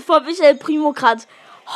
Uff, 0.06 0.16
hab 0.16 0.28
ich 0.28 0.42
El 0.42 0.56
Primo 0.56 0.94
grad 0.94 1.28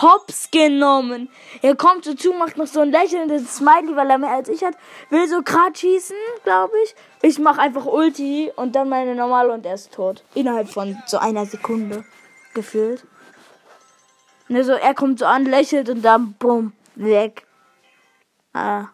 hops 0.02 0.52
genommen. 0.52 1.30
Er 1.62 1.76
kommt 1.76 2.06
dazu, 2.06 2.32
macht 2.34 2.58
noch 2.58 2.68
so 2.68 2.82
ein 2.82 2.92
lächelndes 2.92 3.56
Smiley, 3.56 3.96
weil 3.96 4.10
er 4.10 4.18
mehr 4.20 4.30
als 4.32 4.50
ich 4.50 4.64
hat. 4.64 4.76
Will 5.10 5.28
so 5.28 5.42
grad 5.42 5.78
schießen, 5.78 6.16
glaube 6.44 6.74
ich. 6.84 6.96
Ich 7.22 7.40
mach 7.40 7.58
einfach 7.58 7.86
Ulti 7.86 8.52
und 8.56 8.76
dann 8.76 8.88
meine 8.88 9.16
normale 9.16 9.52
und 9.52 9.66
er 9.66 9.74
ist 9.74 9.92
tot. 9.92 10.24
Innerhalb 10.36 10.70
von 10.70 10.98
so 11.08 11.18
einer 11.18 11.46
Sekunde 11.46 12.06
gefühlt. 12.54 13.04
Ne, 14.48 14.64
so 14.64 14.74
er 14.74 14.94
kommt 14.94 15.20
so 15.20 15.26
an, 15.26 15.46
lächelt 15.46 15.90
und 15.90 16.04
dann 16.04 16.34
bumm, 16.34 16.74
weg. 16.96 17.46
Ah. 18.54 18.90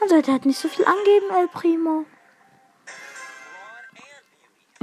Man 0.00 0.08
sollte 0.08 0.32
halt 0.32 0.46
nicht 0.46 0.58
so 0.58 0.68
viel 0.68 0.84
angeben, 0.84 1.26
El 1.30 1.48
Primo. 1.48 2.04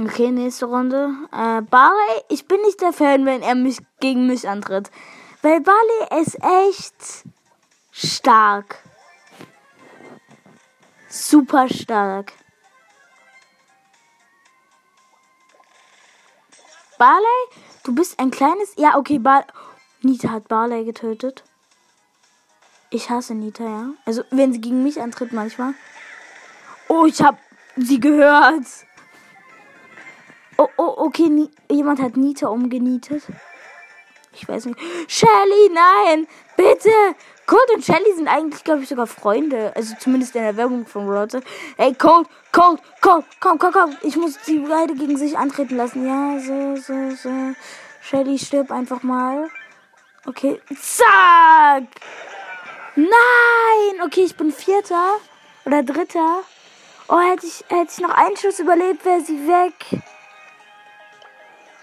Okay, 0.00 0.30
nächste 0.30 0.66
Runde. 0.66 1.12
Äh, 1.32 1.60
Barley, 1.62 2.22
ich 2.28 2.46
bin 2.46 2.60
nicht 2.60 2.80
der 2.80 2.92
Fan, 2.92 3.26
wenn 3.26 3.42
er 3.42 3.56
mich 3.56 3.78
gegen 3.98 4.28
mich 4.28 4.48
antritt. 4.48 4.92
Weil 5.42 5.60
Barley 5.60 6.22
ist 6.22 6.38
echt 6.40 7.24
stark. 7.90 8.78
Super 11.08 11.68
stark. 11.68 12.32
Barley, 16.96 17.24
du 17.82 17.92
bist 17.92 18.20
ein 18.20 18.30
kleines. 18.30 18.74
Ja, 18.76 18.96
okay, 18.96 19.18
Barley. 19.18 19.46
Nita 20.02 20.30
hat 20.30 20.46
Barley 20.46 20.84
getötet. 20.84 21.42
Ich 22.90 23.10
hasse 23.10 23.34
Nita, 23.34 23.64
ja. 23.64 23.90
Also, 24.04 24.22
wenn 24.30 24.52
sie 24.52 24.60
gegen 24.60 24.84
mich 24.84 25.00
antritt 25.00 25.32
manchmal. 25.32 25.74
Oh, 26.86 27.04
ich 27.06 27.20
hab 27.20 27.36
sie 27.76 27.98
gehört. 27.98 28.64
Oh, 30.60 30.68
oh, 30.76 30.94
okay, 31.06 31.28
Ni 31.28 31.48
jemand 31.70 32.00
hat 32.00 32.16
Nita 32.16 32.48
umgenietet. 32.48 33.22
Ich 34.32 34.48
weiß 34.48 34.66
nicht. 34.66 34.78
Shelly, 35.06 35.70
nein! 35.72 36.26
Bitte! 36.56 36.90
Colt 37.46 37.70
und 37.74 37.84
Shelly 37.84 38.12
sind 38.16 38.26
eigentlich, 38.26 38.64
glaube 38.64 38.82
ich, 38.82 38.88
sogar 38.88 39.06
Freunde. 39.06 39.72
Also 39.76 39.94
zumindest 40.00 40.34
in 40.34 40.42
der 40.42 40.56
Werbung 40.56 40.84
von 40.84 41.08
Rotte. 41.08 41.42
Ey, 41.76 41.94
Colt, 41.94 42.28
Colt, 42.52 42.80
Colt, 43.00 43.24
komm, 43.40 43.58
komm, 43.58 43.72
komm. 43.72 43.96
Ich 44.02 44.16
muss 44.16 44.36
die 44.46 44.58
beide 44.58 44.94
gegen 44.94 45.16
sich 45.16 45.38
antreten 45.38 45.76
lassen. 45.76 46.06
Ja, 46.06 46.40
so, 46.40 46.74
so, 46.76 47.10
so. 47.14 47.30
Shelly 48.02 48.36
stirb 48.38 48.72
einfach 48.72 49.04
mal. 49.04 49.48
Okay. 50.26 50.60
Zack! 50.80 51.84
Nein! 52.96 54.02
Okay, 54.04 54.24
ich 54.24 54.36
bin 54.36 54.50
Vierter. 54.50 55.18
Oder 55.64 55.84
Dritter. 55.84 56.40
Oh, 57.08 57.18
hätte 57.18 57.46
ich, 57.46 57.64
hätte 57.68 57.92
ich 57.92 58.00
noch 58.00 58.10
einen 58.10 58.36
Schuss 58.36 58.58
überlebt, 58.58 59.04
wäre 59.04 59.20
sie 59.20 59.46
weg. 59.46 60.02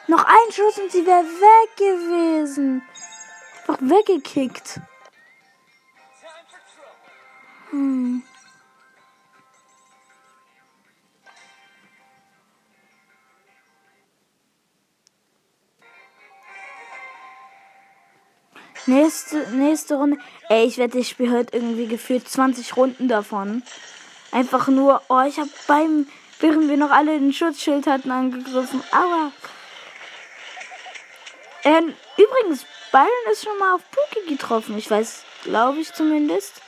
Noch 0.08 0.24
ein 0.24 0.52
Schuss 0.52 0.78
und 0.78 0.92
sie 0.92 1.06
wäre 1.06 1.24
weg 1.24 1.78
gewesen. 1.78 2.84
Einfach 3.68 3.82
weggekickt. 3.82 4.80
Hm. 7.72 8.22
Nächste, 18.88 19.38
nächste 19.52 19.96
Runde. 19.96 20.18
Ey, 20.50 20.66
ich 20.66 20.78
wette, 20.78 21.00
ich 21.00 21.10
spiele 21.10 21.36
heute 21.36 21.58
irgendwie 21.58 21.88
gefühlt 21.88 22.30
20 22.30 22.78
Runden 22.78 23.08
davon. 23.08 23.64
Einfach 24.32 24.68
nur, 24.68 25.02
oh, 25.10 25.22
ich 25.28 25.40
habe 25.40 25.50
beim, 25.68 26.08
während 26.40 26.70
wir 26.70 26.78
noch 26.78 26.92
alle 26.92 27.18
den 27.18 27.34
Schutzschild 27.34 27.88
hatten, 27.88 28.12
angegriffen. 28.12 28.84
Aber 28.92 29.32
ähm, 31.66 31.94
übrigens, 32.18 32.66
Byron 32.92 33.32
ist 33.32 33.44
schon 33.44 33.58
mal 33.58 33.74
auf 33.74 33.82
Puki 33.92 34.30
getroffen. 34.30 34.78
Ich 34.78 34.90
weiß, 34.90 35.24
glaube 35.44 35.80
ich 35.80 35.92
zumindest. 35.92 36.62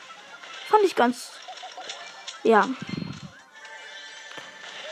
Fand 0.68 0.84
ich 0.84 0.96
ganz. 0.96 1.32
Ja. 2.44 2.68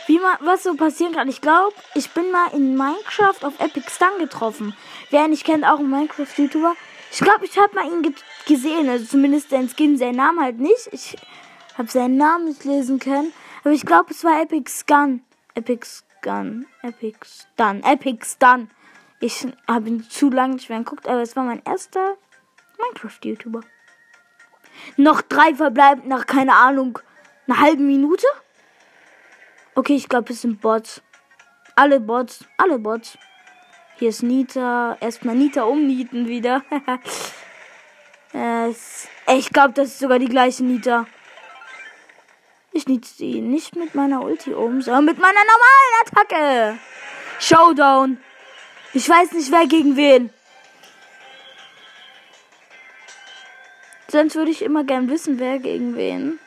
Wie 0.08 0.20
man, 0.20 0.38
was 0.42 0.64
so 0.64 0.76
passieren 0.76 1.14
kann. 1.14 1.28
Ich 1.28 1.42
glaube, 1.42 1.76
ich 1.96 2.12
bin 2.12 2.32
mal 2.32 2.54
in 2.54 2.78
Minecraft 2.78 3.44
auf 3.44 3.60
Epic 3.60 3.90
Stun 3.90 4.20
getroffen. 4.20 4.78
Wer 5.10 5.26
ihn 5.26 5.32
nicht 5.32 5.44
kennt, 5.44 5.66
auch 5.66 5.80
ein 5.80 5.90
Minecraft-YouTuber. 5.90 6.76
Ich 7.12 7.20
glaube, 7.20 7.46
ich 7.46 7.58
habe 7.58 7.74
mal 7.76 7.86
ihn 7.86 8.04
ge 8.04 8.14
gesehen. 8.48 8.88
Also 8.88 9.06
zumindest 9.06 9.50
sein 9.50 9.68
Skin, 9.68 9.98
seinen 9.98 10.18
Namen 10.18 10.40
halt 10.40 10.60
nicht. 10.60 10.88
Ich 10.92 11.18
habe 11.78 11.90
seinen 11.90 12.18
Namen 12.18 12.46
nicht 12.46 12.64
lesen 12.64 13.00
können. 13.00 13.34
Aber 13.64 13.74
ich 13.74 13.86
glaube, 13.86 14.12
es 14.12 14.24
war 14.24 14.40
Epic 14.42 14.70
Stun. 14.70 15.24
Epic 15.56 15.86
Stun. 15.86 16.68
Epic 16.84 17.18
Stun. 17.26 17.84
Epic 17.84 18.26
Stun. 18.26 18.70
Ich 19.20 19.48
habe 19.68 20.08
zu 20.08 20.30
lange 20.30 20.56
nicht 20.56 20.70
mehr 20.70 20.80
geguckt, 20.80 21.08
aber 21.08 21.22
es 21.22 21.36
war 21.36 21.44
mein 21.44 21.62
erster 21.64 22.18
Minecraft-YouTuber. 22.78 23.62
Noch 24.98 25.22
drei 25.22 25.56
verbleiben 25.56 26.08
nach, 26.08 26.26
keine 26.26 26.54
Ahnung, 26.54 27.00
einer 27.48 27.60
halben 27.60 27.88
Minute? 27.88 28.26
Okay, 29.74 29.96
ich 29.96 30.10
glaube, 30.10 30.34
es 30.34 30.42
sind 30.42 30.62
Bots. 30.62 31.02
Alle 31.76 32.00
Bots, 32.00 32.46
alle 32.58 32.80
Bots. 32.80 33.18
Hier 33.98 34.10
ist 34.10 34.24
Nita. 34.24 34.98
Erstmal 35.00 35.36
Nita 35.36 35.64
umnieten 35.64 36.28
wieder. 36.28 36.64
ich 39.28 39.50
glaube, 39.50 39.74
das 39.74 39.88
ist 39.90 40.00
sogar 40.00 40.20
die 40.20 40.30
gleiche 40.30 40.64
Nita. 40.64 41.06
Ich 42.72 42.88
niete 42.88 43.08
sie 43.08 43.40
nicht 43.40 43.78
mit 43.78 43.96
meiner 43.96 44.22
Ulti 44.22 44.54
um, 44.54 44.82
sondern 44.82 45.06
mit 45.06 45.18
meiner 45.18 45.40
normalen 45.40 45.94
Attacke. 46.04 46.78
Showdown. 47.40 48.18
Ich 48.96 49.10
weiß 49.10 49.34
nicht, 49.34 49.52
wer 49.52 49.68
gegen 49.68 49.98
wen. 49.98 50.30
Sonst 54.08 54.36
würde 54.36 54.52
ich 54.52 54.62
immer 54.62 54.86
gern 54.86 55.10
wissen, 55.10 55.38
wer 55.38 55.60
gegen 55.60 55.98
wen. 55.98 56.40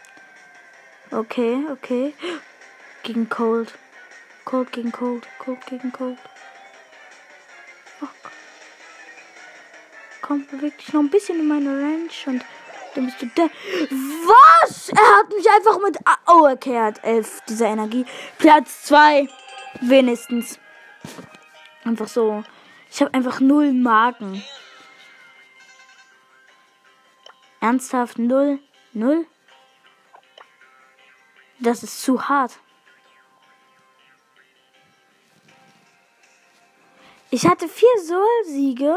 Okay, 1.10 1.58
okay. 1.70 2.14
Gegen 3.02 3.28
Cold. 3.28 3.74
Cold 4.46 4.72
gegen 4.72 4.92
Cold. 4.92 5.28
Cold 5.38 5.66
gegen 5.66 5.92
Cold. 5.92 6.16
Fuck. 8.00 8.08
Komm, 10.22 10.46
beweg 10.46 10.78
dich 10.78 10.90
noch 10.94 11.00
ein 11.00 11.10
bisschen 11.10 11.40
in 11.40 11.48
meine 11.48 11.68
Range 11.68 12.08
und 12.24 12.42
dann 12.94 13.04
bist 13.04 13.20
du 13.20 13.26
der. 13.26 13.50
Was? 13.90 14.88
Er 14.88 15.18
hat 15.18 15.28
mich 15.28 15.46
einfach 15.50 15.78
mit. 15.82 15.98
Oh, 16.26 16.48
okay, 16.50 16.76
er 16.76 16.84
hat 16.86 17.04
elf 17.04 17.42
dieser 17.46 17.66
Energie. 17.66 18.06
Platz 18.38 18.84
zwei. 18.84 19.28
Wenigstens. 19.82 20.58
Einfach 21.88 22.08
so. 22.08 22.44
Ich 22.90 23.00
habe 23.00 23.14
einfach 23.14 23.40
null 23.40 23.72
Marken. 23.72 24.44
Ernsthaft 27.60 28.18
null? 28.18 28.58
Null? 28.92 29.26
Das 31.60 31.82
ist 31.82 32.02
zu 32.02 32.28
hart. 32.28 32.58
Ich 37.30 37.46
hatte 37.46 37.68
vier 37.68 37.98
Sol-Siege, 38.04 38.94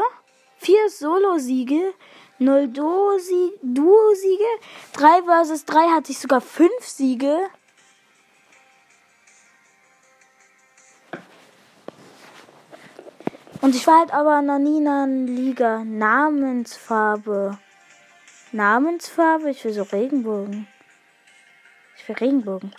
vier 0.58 0.90
Solo-Siege, 0.90 1.94
null 2.38 2.68
Duo-Siege, 2.68 4.50
drei 4.92 5.22
versus 5.22 5.64
drei 5.64 5.88
hatte 5.88 6.12
ich 6.12 6.18
sogar 6.18 6.42
fünf 6.42 6.82
Siege. 6.82 7.48
Und 13.62 13.76
ich 13.76 13.86
war 13.86 14.00
halt 14.00 14.12
aber 14.12 14.42
noch 14.42 14.58
nie 14.58 14.78
in 14.78 14.88
einer 14.88 15.06
Liga. 15.06 15.84
Namensfarbe. 15.84 17.58
Namensfarbe? 18.50 19.50
Ich 19.50 19.64
will 19.64 19.72
so 19.72 19.84
Regenbogen. 19.84 20.66
Ich 21.96 22.08
will 22.08 22.16
Regenbogen. 22.16 22.74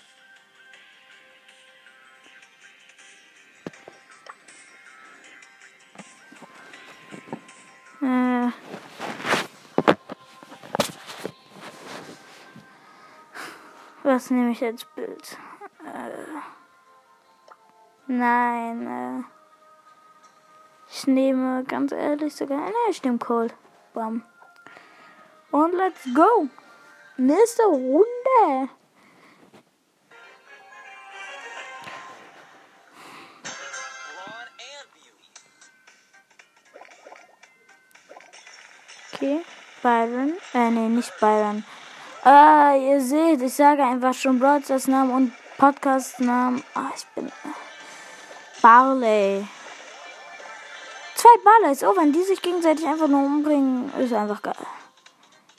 Äh. 8.02 8.52
Was 14.04 14.30
nehme 14.30 14.52
ich 14.52 14.62
als 14.62 14.84
Bild? 14.84 15.38
Äh. 15.86 16.12
Nein, 18.08 18.86
äh. 18.86 19.43
Nehme 21.06 21.64
ganz 21.66 21.92
ehrlich 21.92 22.36
sogar. 22.36 22.60
Ne, 22.60 22.74
ich 22.90 23.04
nehme 23.04 23.18
Cold. 23.18 23.54
Bam. 23.94 24.24
Und 25.52 25.74
let's 25.74 26.04
go. 26.14 26.48
Nächste 27.18 27.64
Runde. 27.64 28.70
Okay. 39.14 39.42
Byron. 39.82 40.34
Äh, 40.54 40.72
nee, 40.72 40.90
nicht 40.90 41.20
Byron. 41.20 41.64
Ah, 42.24 42.74
ihr 42.76 43.02
seht, 43.02 43.42
ich 43.42 43.54
sage 43.54 43.84
einfach 43.84 44.14
schon 44.14 44.40
Broadcast-Namen 44.40 45.12
und 45.14 45.34
Podcast-Namen. 45.58 46.64
Ah, 46.74 46.90
ich 46.96 47.06
bin. 47.08 47.28
Äh, 47.28 47.32
Barley. 48.62 49.48
Zwei 51.34 51.44
Barleys. 51.44 51.84
Oh, 51.84 51.96
wenn 51.96 52.12
die 52.12 52.24
sich 52.24 52.42
gegenseitig 52.42 52.86
einfach 52.86 53.08
nur 53.08 53.26
umbringen, 53.26 53.92
ist 54.00 54.14
einfach 54.14 54.42
geil. 54.42 54.56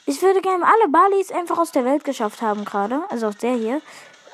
Ich 0.06 0.20
würde 0.22 0.40
gerne 0.40 0.64
alle 0.64 0.88
Barleys 0.88 1.32
einfach 1.32 1.58
aus 1.58 1.72
der 1.72 1.84
Welt 1.84 2.04
geschafft 2.04 2.42
haben 2.42 2.64
gerade. 2.64 3.02
Also 3.08 3.28
auch 3.28 3.34
der 3.34 3.54
hier. 3.54 3.80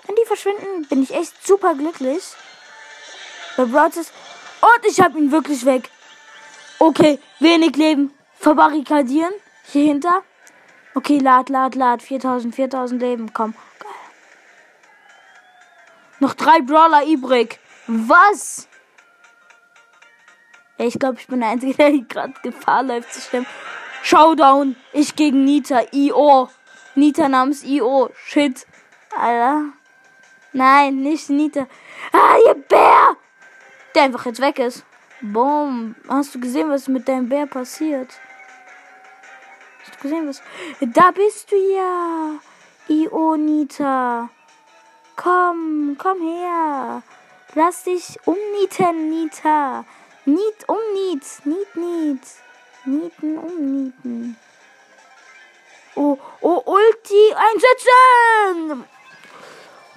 Wenn 0.06 0.16
die 0.16 0.26
verschwinden, 0.26 0.86
bin 0.88 1.02
ich 1.02 1.14
echt 1.14 1.46
super 1.46 1.74
glücklich. 1.74 2.22
Bei 3.56 3.64
Broadcast. 3.64 4.12
Und 4.60 4.86
ich 4.86 5.00
habe 5.00 5.18
ihn 5.18 5.32
wirklich 5.32 5.64
weg. 5.64 5.88
Okay, 6.78 7.18
wenig 7.38 7.76
Leben. 7.76 8.12
Verbarrikadieren. 8.34 9.32
Hier 9.64 9.84
hinter. 9.84 10.22
Okay, 10.94 11.18
lad, 11.18 11.48
lad, 11.48 11.74
lad. 11.74 12.02
4000, 12.02 12.54
4000 12.54 13.00
Leben. 13.00 13.32
Komm. 13.32 13.54
Geil. 13.78 13.90
Noch 16.18 16.34
drei 16.34 16.60
Brawler 16.60 17.06
übrig. 17.06 17.58
Was? 17.86 18.68
Ich 20.86 20.98
glaube, 20.98 21.18
ich 21.20 21.26
bin 21.26 21.40
der 21.40 21.50
Einzige, 21.50 21.74
der 21.78 21.92
gerade 21.92 22.34
Gefahr 22.42 22.82
läuft 22.82 23.12
zu 23.12 23.20
stimmen. 23.20 23.46
Showdown. 24.02 24.76
Ich 24.92 25.14
gegen 25.14 25.44
Nita. 25.44 25.82
I.O. 25.92 26.48
Nita 26.94 27.28
namens 27.28 27.62
I.O. 27.64 28.10
Shit. 28.24 28.66
Alter. 29.14 29.64
Nein, 30.52 31.02
nicht 31.02 31.28
Nita. 31.28 31.66
Ah, 32.12 32.36
ihr 32.46 32.54
Bär! 32.54 33.16
Der 33.94 34.04
einfach 34.04 34.24
jetzt 34.26 34.40
weg 34.40 34.58
ist. 34.58 34.84
Boom. 35.20 35.96
Hast 36.08 36.34
du 36.34 36.40
gesehen, 36.40 36.70
was 36.70 36.88
mit 36.88 37.06
deinem 37.06 37.28
Bär 37.28 37.46
passiert? 37.46 38.08
Hast 39.82 39.96
du 39.96 40.02
gesehen, 40.02 40.28
was. 40.28 40.42
Da 40.80 41.10
bist 41.10 41.52
du 41.52 41.56
ja. 41.56 42.40
Ionita. 42.88 44.30
Komm, 45.14 45.96
komm 45.98 46.22
her. 46.22 47.02
Lass 47.54 47.84
dich 47.84 48.18
umnieten, 48.24 49.10
Nita. 49.10 49.84
Niet 50.30 50.64
umniet. 50.66 51.40
Niet, 51.42 51.74
niet. 51.74 52.42
Nieten, 52.84 53.42
umnieten. 53.48 54.38
Oh, 55.94 56.20
oh, 56.40 56.66
Ulti 56.66 57.34
einsetzen! 57.34 58.86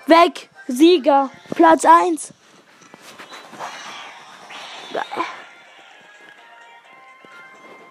Weg! 0.06 0.50
Sieger! 0.68 1.30
Platz 1.56 1.84
1! 1.84 2.32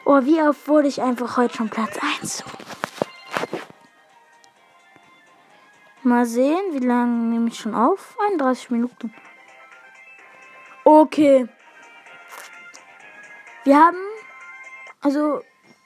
Oh, 0.04 0.24
wie 0.24 0.42
oft 0.42 0.66
wurde 0.66 0.88
ich 0.88 1.00
einfach 1.00 1.36
heute 1.36 1.54
schon 1.54 1.68
Platz 1.68 1.96
1? 2.20 2.44
Mal 6.02 6.26
sehen, 6.26 6.72
wie 6.72 6.84
lange 6.86 7.30
nehme 7.30 7.48
ich 7.48 7.58
schon 7.58 7.74
auf? 7.74 8.16
31 8.18 8.70
Minuten. 8.70 9.14
Okay. 10.84 11.48
Wir 13.64 13.76
haben. 13.76 13.98
Also, 15.00 15.42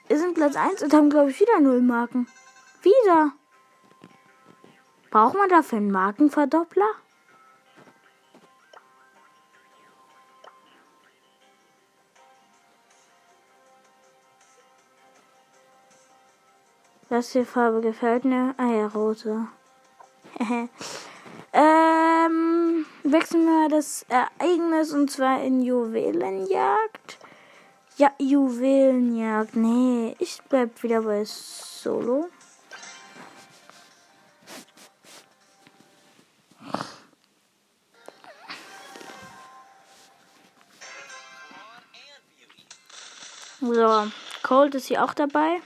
wir 0.07 0.17
sind 0.17 0.33
Platz 0.33 0.55
1 0.55 0.81
und 0.83 0.93
haben, 0.93 1.09
glaube 1.09 1.29
ich, 1.29 1.39
wieder 1.39 1.59
null 1.59 1.81
Marken. 1.81 2.27
Wieder. 2.81 3.33
Braucht 5.11 5.35
man 5.35 5.49
dafür 5.49 5.77
einen 5.77 5.91
Markenverdoppler? 5.91 6.89
Das 17.09 17.31
hier 17.31 17.45
Farbe 17.45 17.81
gefällt 17.81 18.25
mir. 18.25 18.53
Ah 18.57 18.67
ja, 18.67 18.87
rote. 18.87 19.47
ähm, 21.53 22.85
wechseln 23.03 23.45
wir 23.45 23.69
das 23.69 24.05
Ereignis 24.09 24.91
und 24.93 25.09
zwar 25.09 25.41
in 25.41 25.61
Juwelenjagd. 25.61 27.17
Ja, 27.97 28.11
Juwelenjagd. 28.19 29.55
Nee, 29.55 30.15
ich 30.19 30.39
bleib 30.47 30.83
wieder 30.83 31.01
bei 31.01 31.25
Solo. 31.25 32.29
So, 43.59 44.11
Cold 44.43 44.75
ist 44.75 44.85
hier 44.85 45.03
auch 45.03 45.15
dabei. 45.15 45.59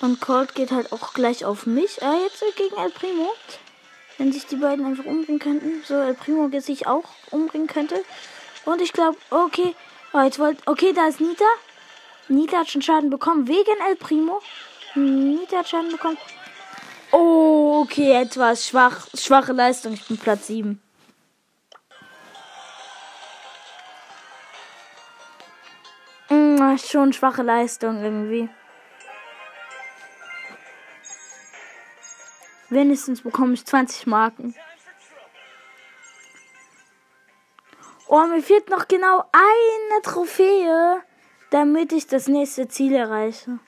Und 0.00 0.22
Cold 0.22 0.54
geht 0.54 0.70
halt 0.70 0.90
auch 0.90 1.12
gleich 1.12 1.44
auf 1.44 1.66
mich. 1.66 2.00
Äh, 2.00 2.22
jetzt 2.22 2.42
gegen 2.56 2.76
El 2.78 2.88
Primo. 2.88 3.30
Wenn 4.16 4.32
sich 4.32 4.46
die 4.46 4.56
beiden 4.56 4.86
einfach 4.86 5.04
umbringen 5.04 5.38
könnten. 5.38 5.82
So, 5.84 5.96
El 5.96 6.14
Primo 6.14 6.48
sich 6.60 6.86
auch 6.86 7.04
umbringen 7.30 7.66
könnte. 7.66 8.02
Und 8.70 8.80
ich 8.80 8.92
glaube, 8.92 9.18
okay. 9.30 9.74
Oh, 10.12 10.20
jetzt 10.20 10.38
wollt, 10.38 10.58
okay, 10.66 10.92
da 10.92 11.08
ist 11.08 11.20
Nita. 11.20 11.44
Nita 12.28 12.58
hat 12.58 12.70
schon 12.70 12.82
Schaden 12.82 13.10
bekommen. 13.10 13.48
Wegen 13.48 13.80
El 13.88 13.96
Primo. 13.96 14.40
Nita 14.94 15.58
hat 15.58 15.68
Schaden 15.68 15.90
bekommen. 15.90 16.18
Oh, 17.10 17.82
okay, 17.82 18.12
etwas 18.12 18.68
schwach, 18.68 19.08
schwache 19.14 19.52
Leistung. 19.52 19.94
Ich 19.94 20.06
bin 20.06 20.18
Platz 20.18 20.46
7. 20.46 20.80
Mm, 26.28 26.76
schon 26.78 27.12
schwache 27.12 27.42
Leistung 27.42 28.04
irgendwie. 28.04 28.48
Wenigstens 32.68 33.22
bekomme 33.22 33.54
ich 33.54 33.66
20 33.66 34.06
Marken. 34.06 34.54
Oh, 38.12 38.26
mir 38.26 38.42
fehlt 38.42 38.68
noch 38.70 38.88
genau 38.88 39.22
eine 39.30 40.02
Trophäe, 40.02 41.00
damit 41.52 41.92
ich 41.92 42.08
das 42.08 42.26
nächste 42.26 42.66
Ziel 42.66 42.92
erreiche. 42.92 43.60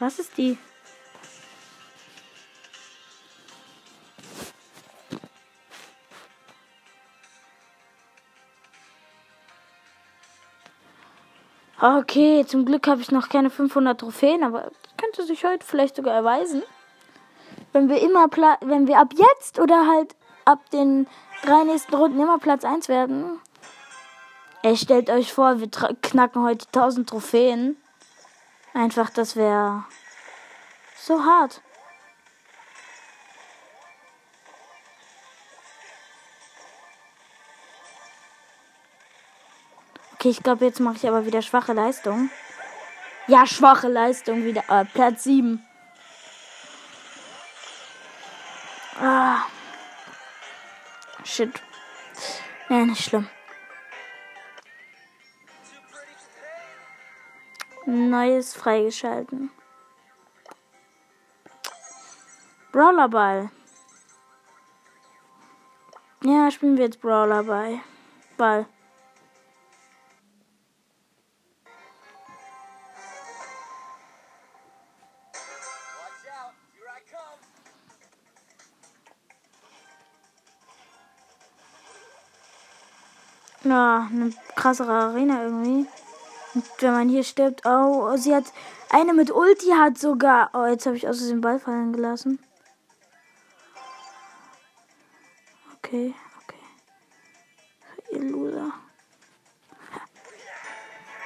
Was 0.00 0.18
ist 0.18 0.36
die? 0.36 0.58
Okay, 11.82 12.44
zum 12.46 12.66
Glück 12.66 12.86
habe 12.86 13.00
ich 13.00 13.10
noch 13.10 13.30
keine 13.30 13.48
500 13.48 13.98
Trophäen, 13.98 14.44
aber 14.44 14.70
könnte 14.98 15.24
sich 15.24 15.44
heute 15.44 15.64
vielleicht 15.64 15.96
sogar 15.96 16.14
erweisen. 16.14 16.62
Wenn 17.72 17.88
wir 17.88 18.02
immer, 18.02 18.28
Pla 18.28 18.58
wenn 18.60 18.86
wir 18.86 18.98
ab 18.98 19.14
jetzt 19.16 19.58
oder 19.58 19.86
halt 19.86 20.14
ab 20.44 20.58
den 20.72 21.06
drei 21.42 21.64
nächsten 21.64 21.94
Runden 21.94 22.20
immer 22.20 22.38
Platz 22.38 22.66
1 22.66 22.88
werden. 22.88 23.40
Ey, 24.62 24.76
stellt 24.76 25.08
euch 25.08 25.32
vor, 25.32 25.60
wir 25.60 25.70
knacken 26.02 26.42
heute 26.42 26.66
1000 26.66 27.08
Trophäen. 27.08 27.78
Einfach, 28.74 29.08
das 29.08 29.34
wäre 29.34 29.84
so 30.98 31.24
hart. 31.24 31.62
Okay, 40.20 40.28
ich 40.28 40.42
glaube, 40.42 40.66
jetzt 40.66 40.80
mache 40.80 40.96
ich 40.96 41.08
aber 41.08 41.24
wieder 41.24 41.40
schwache 41.40 41.72
Leistung. 41.72 42.28
Ja, 43.26 43.46
schwache 43.46 43.88
Leistung 43.88 44.44
wieder. 44.44 44.62
Äh, 44.68 44.84
Platz 44.84 45.24
7. 45.24 45.66
Ah. 49.00 49.38
Shit. 51.24 51.62
Ja, 52.68 52.84
nicht 52.84 53.02
schlimm. 53.02 53.30
Neues 57.86 58.54
freigeschalten. 58.54 59.50
Brawlerball. 62.72 63.50
Ja, 66.22 66.50
spielen 66.50 66.76
wir 66.76 66.84
jetzt 66.84 67.00
Brawlerball. 67.00 67.80
Ball. 68.36 68.66
na, 83.70 84.08
eine 84.10 84.32
krassere 84.56 84.92
Arena 84.92 85.44
irgendwie. 85.44 85.86
Und 86.54 86.64
wenn 86.80 86.92
man 86.92 87.08
hier 87.08 87.22
stirbt, 87.22 87.64
oh, 87.64 88.16
sie 88.16 88.34
hat 88.34 88.44
eine 88.90 89.14
mit 89.14 89.30
Ulti 89.30 89.70
hat 89.70 89.96
sogar. 89.96 90.50
Oh, 90.52 90.66
jetzt 90.66 90.86
habe 90.86 90.96
ich 90.96 91.08
außerdem 91.08 91.36
den 91.36 91.40
Ball 91.40 91.60
fallen 91.60 91.92
gelassen. 91.92 92.40
Okay, 95.76 96.12
okay. 96.42 96.56
Ihr 98.10 98.30
Loser. 98.30 98.72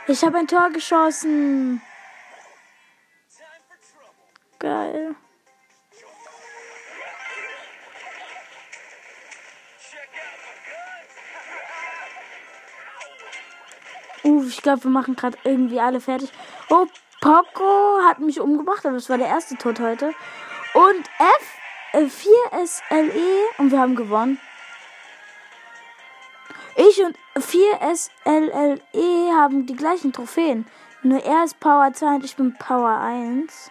Ich 0.07 0.23
habe 0.23 0.37
ein 0.37 0.47
Tor 0.47 0.69
geschossen. 0.71 1.81
Glaube, 14.65 14.83
wir 14.83 14.91
machen 14.91 15.15
gerade 15.15 15.39
irgendwie 15.45 15.79
alle 15.79 16.01
fertig. 16.01 16.33
Oh, 16.69 16.87
Poco 17.21 18.01
hat 18.05 18.19
mich 18.19 18.41
umgebracht, 18.41 18.85
aber 18.85 18.97
das 18.97 19.09
war 19.09 19.19
der 19.19 19.29
erste 19.29 19.57
Tod 19.57 19.79
heute. 19.79 20.13
Und 20.75 21.09
F, 21.19 21.57
äh, 21.93 22.07
4SLE 22.07 23.45
und 23.59 23.71
wir 23.71 23.79
haben 23.79 23.95
gewonnen. 23.95 24.41
Ich 26.77 27.01
und 27.05 27.17
4SLLE 27.37 28.81
haben 29.33 29.67
die 29.67 29.77
gleichen 29.77 30.13
Trophäen. 30.13 30.67
Nur 31.03 31.23
er 31.25 31.45
ist 31.45 31.61
Power 31.61 31.93
2 31.93 32.17
und 32.17 32.25
ich 32.25 32.35
bin 32.35 32.57
Power 32.59 32.99
1. 32.99 33.71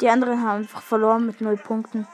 Die 0.00 0.08
anderen 0.08 0.42
haben 0.42 0.58
einfach 0.60 0.82
verloren 0.82 1.26
mit 1.26 1.40
0 1.40 1.56
Punkten. 1.56 2.06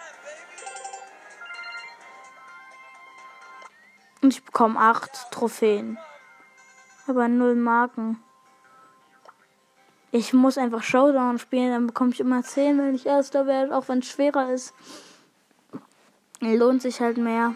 Und 4.23 4.33
ich 4.33 4.45
bekomme 4.45 4.79
8 4.79 5.31
Trophäen. 5.31 5.99
Aber 7.07 7.29
0 7.29 7.55
Marken. 7.55 8.23
Ich 10.11 10.33
muss 10.33 10.57
einfach 10.57 10.83
Showdown 10.83 11.39
spielen, 11.39 11.71
dann 11.73 11.87
bekomme 11.87 12.11
ich 12.11 12.21
immer 12.21 12.43
10, 12.43 12.79
wenn 12.79 12.95
ich 12.95 13.07
erster 13.07 13.47
werde, 13.47 13.77
auch 13.77 13.89
wenn 13.89 13.99
es 13.99 14.09
schwerer 14.09 14.51
ist. 14.51 14.73
Lohnt 16.41 16.83
sich 16.83 17.01
halt 17.01 17.19
mehr. 17.19 17.55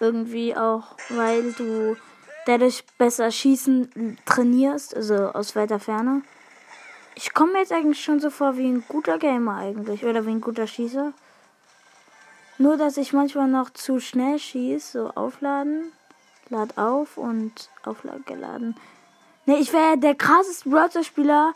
Irgendwie 0.00 0.56
auch, 0.56 0.96
weil 1.08 1.52
du 1.52 1.96
dadurch 2.46 2.84
besser 2.98 3.30
schießen 3.30 4.18
trainierst, 4.24 4.96
also 4.96 5.14
aus 5.32 5.54
weiter 5.56 5.78
Ferne. 5.78 6.22
Ich 7.14 7.34
komme 7.34 7.52
mir 7.52 7.58
jetzt 7.60 7.72
eigentlich 7.72 8.02
schon 8.02 8.20
so 8.20 8.30
vor 8.30 8.56
wie 8.56 8.68
ein 8.68 8.84
guter 8.88 9.18
Gamer 9.18 9.56
eigentlich. 9.56 10.04
Oder 10.04 10.24
wie 10.26 10.30
ein 10.30 10.40
guter 10.40 10.66
Schießer. 10.66 11.12
Nur, 12.62 12.76
dass 12.76 12.96
ich 12.96 13.12
manchmal 13.12 13.48
noch 13.48 13.70
zu 13.70 13.98
schnell 13.98 14.38
schieße. 14.38 14.92
So 14.92 15.10
aufladen. 15.16 15.90
Lad 16.48 16.78
auf 16.78 17.18
und 17.18 17.52
aufladen 17.82 18.24
geladen. 18.24 18.76
Ne, 19.46 19.56
ich 19.56 19.72
wäre 19.72 19.98
der 19.98 20.14
krasseste 20.14 20.70
Browser-Spieler. 20.70 21.54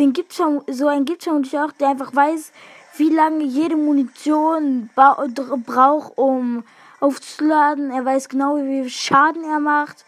Den 0.00 0.12
gibt's 0.12 0.34
schon, 0.34 0.62
so 0.68 0.88
einen 0.88 1.04
gibt's 1.04 1.26
schon 1.26 1.44
auch, 1.44 1.70
der 1.78 1.90
einfach 1.90 2.12
weiß, 2.12 2.50
wie 2.96 3.10
lange 3.10 3.44
jede 3.44 3.76
Munition 3.76 4.90
braucht, 4.96 6.18
um 6.18 6.64
aufzuladen. 6.98 7.92
Er 7.92 8.04
weiß 8.04 8.28
genau, 8.28 8.56
wie 8.56 8.82
viel 8.82 8.90
Schaden 8.90 9.44
er 9.44 9.60
macht. 9.60 10.04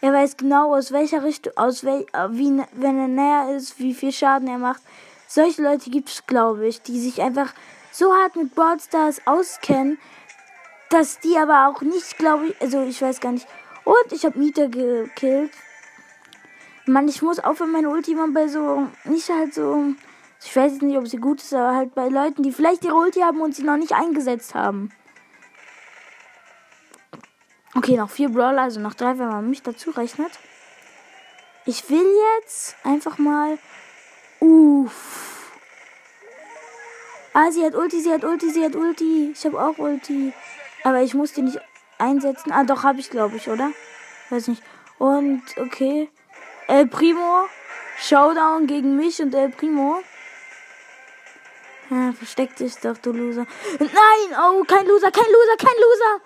Er 0.00 0.12
weiß 0.12 0.36
genau, 0.36 0.74
aus 0.74 0.90
welcher 0.90 1.22
Richtung, 1.22 1.52
aus 1.54 1.84
wel, 1.84 2.04
wie, 2.30 2.60
wenn 2.72 2.98
er 2.98 3.08
näher 3.08 3.56
ist, 3.56 3.78
wie 3.78 3.94
viel 3.94 4.10
Schaden 4.10 4.48
er 4.48 4.58
macht. 4.58 4.82
Solche 5.26 5.62
Leute 5.62 5.90
gibt 5.90 6.08
es, 6.08 6.26
glaube 6.26 6.66
ich, 6.66 6.82
die 6.82 7.00
sich 7.00 7.22
einfach 7.22 7.52
so 7.92 8.12
hart 8.12 8.36
mit 8.36 8.54
Brawl 8.54 8.78
Stars 8.80 9.22
auskennen, 9.26 9.98
dass 10.90 11.20
die 11.20 11.36
aber 11.36 11.68
auch 11.68 11.80
nicht, 11.80 12.18
glaube 12.18 12.48
ich, 12.48 12.60
also 12.60 12.82
ich 12.82 13.00
weiß 13.00 13.20
gar 13.20 13.32
nicht. 13.32 13.46
Und 13.84 14.12
ich 14.12 14.24
habe 14.24 14.38
Mieter 14.38 14.68
gekillt. 14.68 15.52
Mann, 16.86 17.08
ich 17.08 17.22
muss 17.22 17.38
aufhören, 17.38 17.72
meine 17.72 17.88
Ulti 17.88 18.14
mal 18.14 18.30
bei 18.30 18.46
so, 18.46 18.88
nicht 19.04 19.30
halt 19.30 19.54
so, 19.54 19.94
ich 20.44 20.54
weiß 20.54 20.82
nicht, 20.82 20.98
ob 20.98 21.08
sie 21.08 21.16
gut 21.16 21.40
ist, 21.40 21.54
aber 21.54 21.74
halt 21.74 21.94
bei 21.94 22.08
Leuten, 22.08 22.42
die 22.42 22.52
vielleicht 22.52 22.84
ihre 22.84 22.94
Ulti 22.94 23.20
haben 23.20 23.40
und 23.40 23.54
sie 23.56 23.62
noch 23.62 23.78
nicht 23.78 23.92
eingesetzt 23.92 24.54
haben. 24.54 24.90
Okay, 27.74 27.96
noch 27.96 28.10
vier 28.10 28.28
Brawler, 28.28 28.62
also 28.62 28.80
noch 28.80 28.94
drei, 28.94 29.18
wenn 29.18 29.28
man 29.28 29.48
mich 29.48 29.62
dazu 29.62 29.90
rechnet. 29.90 30.30
Ich 31.64 31.88
will 31.90 32.06
jetzt 32.36 32.76
einfach 32.84 33.18
mal. 33.18 33.58
Uff. 34.44 35.52
Ah, 37.32 37.50
sie 37.50 37.64
hat 37.64 37.74
Ulti, 37.74 38.00
sie 38.00 38.12
hat 38.12 38.24
Ulti, 38.24 38.50
sie 38.50 38.64
hat 38.64 38.76
Ulti. 38.76 39.32
Ich 39.32 39.44
habe 39.44 39.60
auch 39.60 39.78
Ulti. 39.78 40.32
Aber 40.82 41.00
ich 41.00 41.14
muss 41.14 41.32
die 41.32 41.42
nicht 41.42 41.58
einsetzen. 41.98 42.52
Ah, 42.52 42.64
doch, 42.64 42.82
habe 42.82 43.00
ich, 43.00 43.10
glaube 43.10 43.36
ich, 43.36 43.48
oder? 43.48 43.70
Weiß 44.30 44.48
nicht. 44.48 44.62
Und, 44.98 45.42
okay. 45.56 46.10
El 46.68 46.86
Primo. 46.86 47.46
Showdown 47.98 48.66
gegen 48.66 48.96
mich 48.96 49.20
und 49.22 49.34
El 49.34 49.50
Primo. 49.50 50.02
Ja, 51.90 52.12
versteckt 52.12 52.58
sich 52.58 52.76
doch, 52.76 52.98
du 52.98 53.12
Loser. 53.12 53.46
Nein! 53.78 54.38
Oh, 54.38 54.64
kein 54.64 54.86
Loser, 54.86 55.10
kein 55.10 55.24
Loser, 55.24 55.56
kein 55.58 55.74
Loser! 55.74 56.24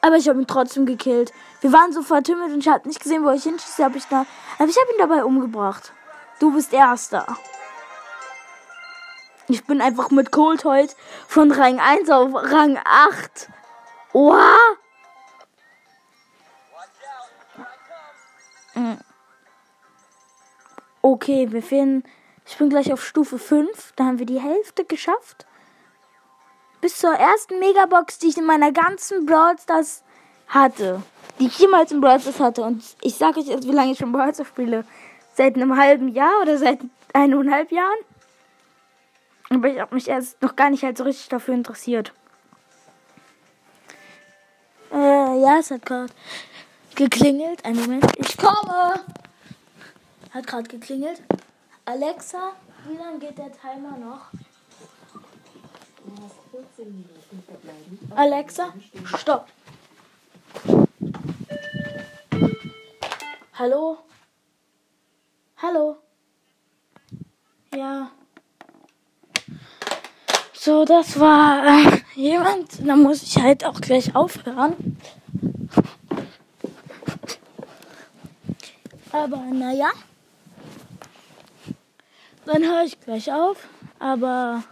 Aber 0.00 0.16
ich 0.16 0.28
habe 0.28 0.40
ihn 0.40 0.46
trotzdem 0.46 0.86
gekillt. 0.86 1.32
Wir 1.60 1.72
waren 1.72 1.92
so 1.92 2.02
vertümmelt 2.02 2.52
und 2.52 2.60
ich 2.60 2.68
habe 2.68 2.86
nicht 2.88 3.00
gesehen, 3.00 3.24
wo 3.24 3.30
ich 3.30 3.44
hinschieße. 3.44 3.84
Hab 3.84 3.96
ich 3.96 4.04
da, 4.06 4.26
aber 4.58 4.68
ich 4.68 4.76
habe 4.78 4.92
ihn 4.92 4.98
dabei 4.98 5.24
umgebracht. 5.24 5.92
Du 6.40 6.52
bist 6.52 6.72
Erster. 6.72 7.26
Ich 9.48 9.64
bin 9.64 9.80
einfach 9.80 10.10
mit 10.10 10.30
Cold 10.30 10.64
heute 10.64 10.94
von 11.28 11.52
Rang 11.52 11.78
1 11.78 12.10
auf 12.10 12.32
Rang 12.34 12.78
8. 12.84 13.48
Oha! 14.12 14.56
Hm. 18.72 18.98
Okay, 21.02 21.52
wir 21.52 21.62
finden. 21.62 22.04
Ich 22.46 22.56
bin 22.56 22.70
gleich 22.70 22.92
auf 22.92 23.04
Stufe 23.04 23.38
5. 23.38 23.92
Da 23.96 24.04
haben 24.04 24.18
wir 24.18 24.26
die 24.26 24.40
Hälfte 24.40 24.84
geschafft 24.84 25.46
bis 26.84 26.98
zur 26.98 27.14
ersten 27.14 27.58
Megabox, 27.60 28.18
die 28.18 28.26
ich 28.26 28.36
in 28.36 28.44
meiner 28.44 28.70
ganzen 28.70 29.24
Brawl 29.24 29.58
Stars 29.58 30.04
hatte. 30.48 31.02
Die 31.40 31.46
ich 31.46 31.58
jemals 31.58 31.90
in 31.90 32.02
Brawl 32.02 32.20
Stars 32.20 32.40
hatte. 32.40 32.60
Und 32.60 32.84
ich 33.00 33.14
sage 33.14 33.40
euch 33.40 33.46
jetzt, 33.46 33.66
wie 33.66 33.72
lange 33.72 33.92
ich 33.92 33.98
schon 33.98 34.12
Brawl 34.12 34.34
Stars 34.34 34.48
spiele. 34.48 34.84
Seit 35.32 35.54
einem 35.54 35.78
halben 35.78 36.08
Jahr 36.08 36.42
oder 36.42 36.58
seit 36.58 36.80
eineinhalb 37.14 37.72
Jahren. 37.72 37.96
Aber 39.54 39.68
ich 39.68 39.78
habe 39.78 39.94
mich 39.94 40.08
erst 40.08 40.42
noch 40.42 40.56
gar 40.56 40.70
nicht 40.70 40.82
halt 40.82 40.98
so 40.98 41.04
richtig 41.04 41.28
dafür 41.28 41.54
interessiert. 41.54 42.12
Äh, 44.92 45.40
ja, 45.40 45.58
es 45.60 45.70
hat 45.70 45.86
gerade 45.86 46.12
geklingelt. 46.94 47.64
Einen 47.64 47.80
Moment. 47.80 48.04
Ich 48.18 48.36
komme! 48.36 49.04
Hat 50.30 50.46
gerade 50.46 50.68
geklingelt. 50.68 51.22
Alexa, 51.84 52.52
wie 52.88 52.96
lange 52.96 53.18
geht 53.20 53.38
der 53.38 53.52
Timer 53.52 53.96
noch? 53.96 54.30
Alexa, 58.16 58.74
stopp. 59.16 59.46
Hallo? 63.54 63.98
Hallo? 65.58 65.96
Ja. 67.72 68.10
So, 70.64 70.84
das 70.84 71.20
war 71.20 71.66
äh, 71.66 72.00
jemand. 72.14 72.86
Da 72.86 72.96
muss 72.96 73.22
ich 73.22 73.36
halt 73.36 73.64
auch 73.64 73.80
gleich 73.80 74.16
aufhören. 74.16 74.96
Aber 79.12 79.36
naja. 79.52 79.90
Dann 82.46 82.62
höre 82.62 82.84
ich 82.84 82.98
gleich 83.00 83.30
auf. 83.32 83.58
Aber 83.98 84.64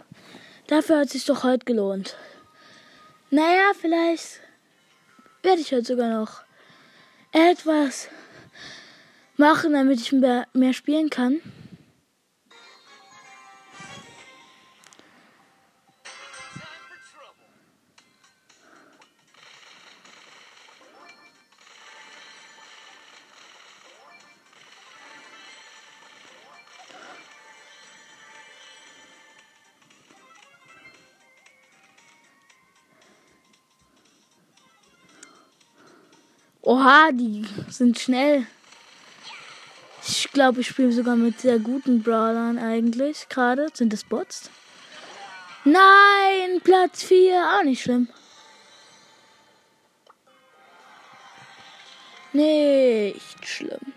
Dafür 0.67 0.99
hat 0.99 1.05
es 1.07 1.11
sich 1.11 1.25
doch 1.25 1.43
heute 1.43 1.65
gelohnt. 1.65 2.15
Naja, 3.29 3.73
vielleicht 3.79 4.39
werde 5.41 5.61
ich 5.61 5.71
heute 5.73 5.85
sogar 5.85 6.09
noch 6.09 6.41
etwas 7.31 8.07
machen, 9.37 9.73
damit 9.73 9.99
ich 9.99 10.11
mehr, 10.13 10.47
mehr 10.53 10.73
spielen 10.73 11.11
kann. 11.11 11.41
Oha, 36.65 37.11
die 37.11 37.45
sind 37.67 37.99
schnell. 37.99 38.47
Ich 40.07 40.31
glaube, 40.31 40.61
ich 40.61 40.67
spiele 40.67 40.93
sogar 40.93 41.17
mit 41.17 41.41
sehr 41.41 41.59
guten 41.59 42.01
Brawlern 42.01 42.57
eigentlich. 42.57 43.27
Gerade 43.27 43.67
sind 43.73 43.91
das 43.91 44.05
Bots. 44.05 44.49
Nein, 45.65 46.61
Platz 46.63 47.03
4, 47.03 47.57
auch 47.59 47.63
nicht 47.63 47.83
schlimm. 47.83 48.07
Nicht 52.31 53.45
schlimm. 53.45 53.93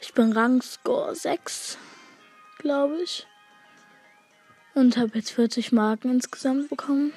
Ich 0.00 0.14
bin 0.14 0.32
Rangscore 0.32 1.14
6, 1.14 1.76
glaube 2.58 3.02
ich. 3.02 3.26
Und 4.74 4.96
habe 4.96 5.10
jetzt 5.14 5.32
40 5.32 5.72
Marken 5.72 6.10
insgesamt 6.10 6.70
bekommen. 6.70 7.12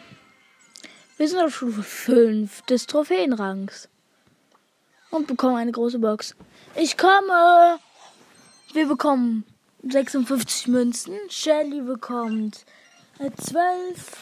Wir 1.18 1.30
sind 1.30 1.40
auf 1.40 1.56
Stufe 1.56 1.82
5 1.82 2.64
des 2.64 2.88
Trophäenrangs. 2.88 3.88
Und 5.12 5.28
bekommen 5.28 5.56
eine 5.56 5.72
große 5.72 6.00
Box. 6.00 6.36
Ich 6.76 6.98
komme! 6.98 7.80
Wir 8.74 8.86
bekommen 8.86 9.46
56 9.84 10.68
Münzen. 10.68 11.14
Shelly 11.30 11.80
bekommt 11.80 12.66
12. 13.18 14.18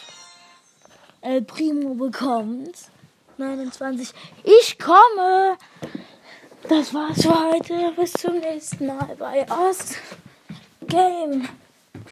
El 1.22 1.42
Primo 1.42 1.96
bekommt 1.96 2.78
29. 3.38 4.14
Ich 4.44 4.78
komme! 4.78 5.58
Das 6.70 6.94
war's 6.94 7.24
für 7.24 7.44
heute. 7.44 7.92
Bis 7.96 8.14
zum 8.14 8.38
nächsten 8.38 8.86
Mal 8.86 9.16
bei 9.18 9.48
Ost 9.50 9.98
Game. 10.86 11.50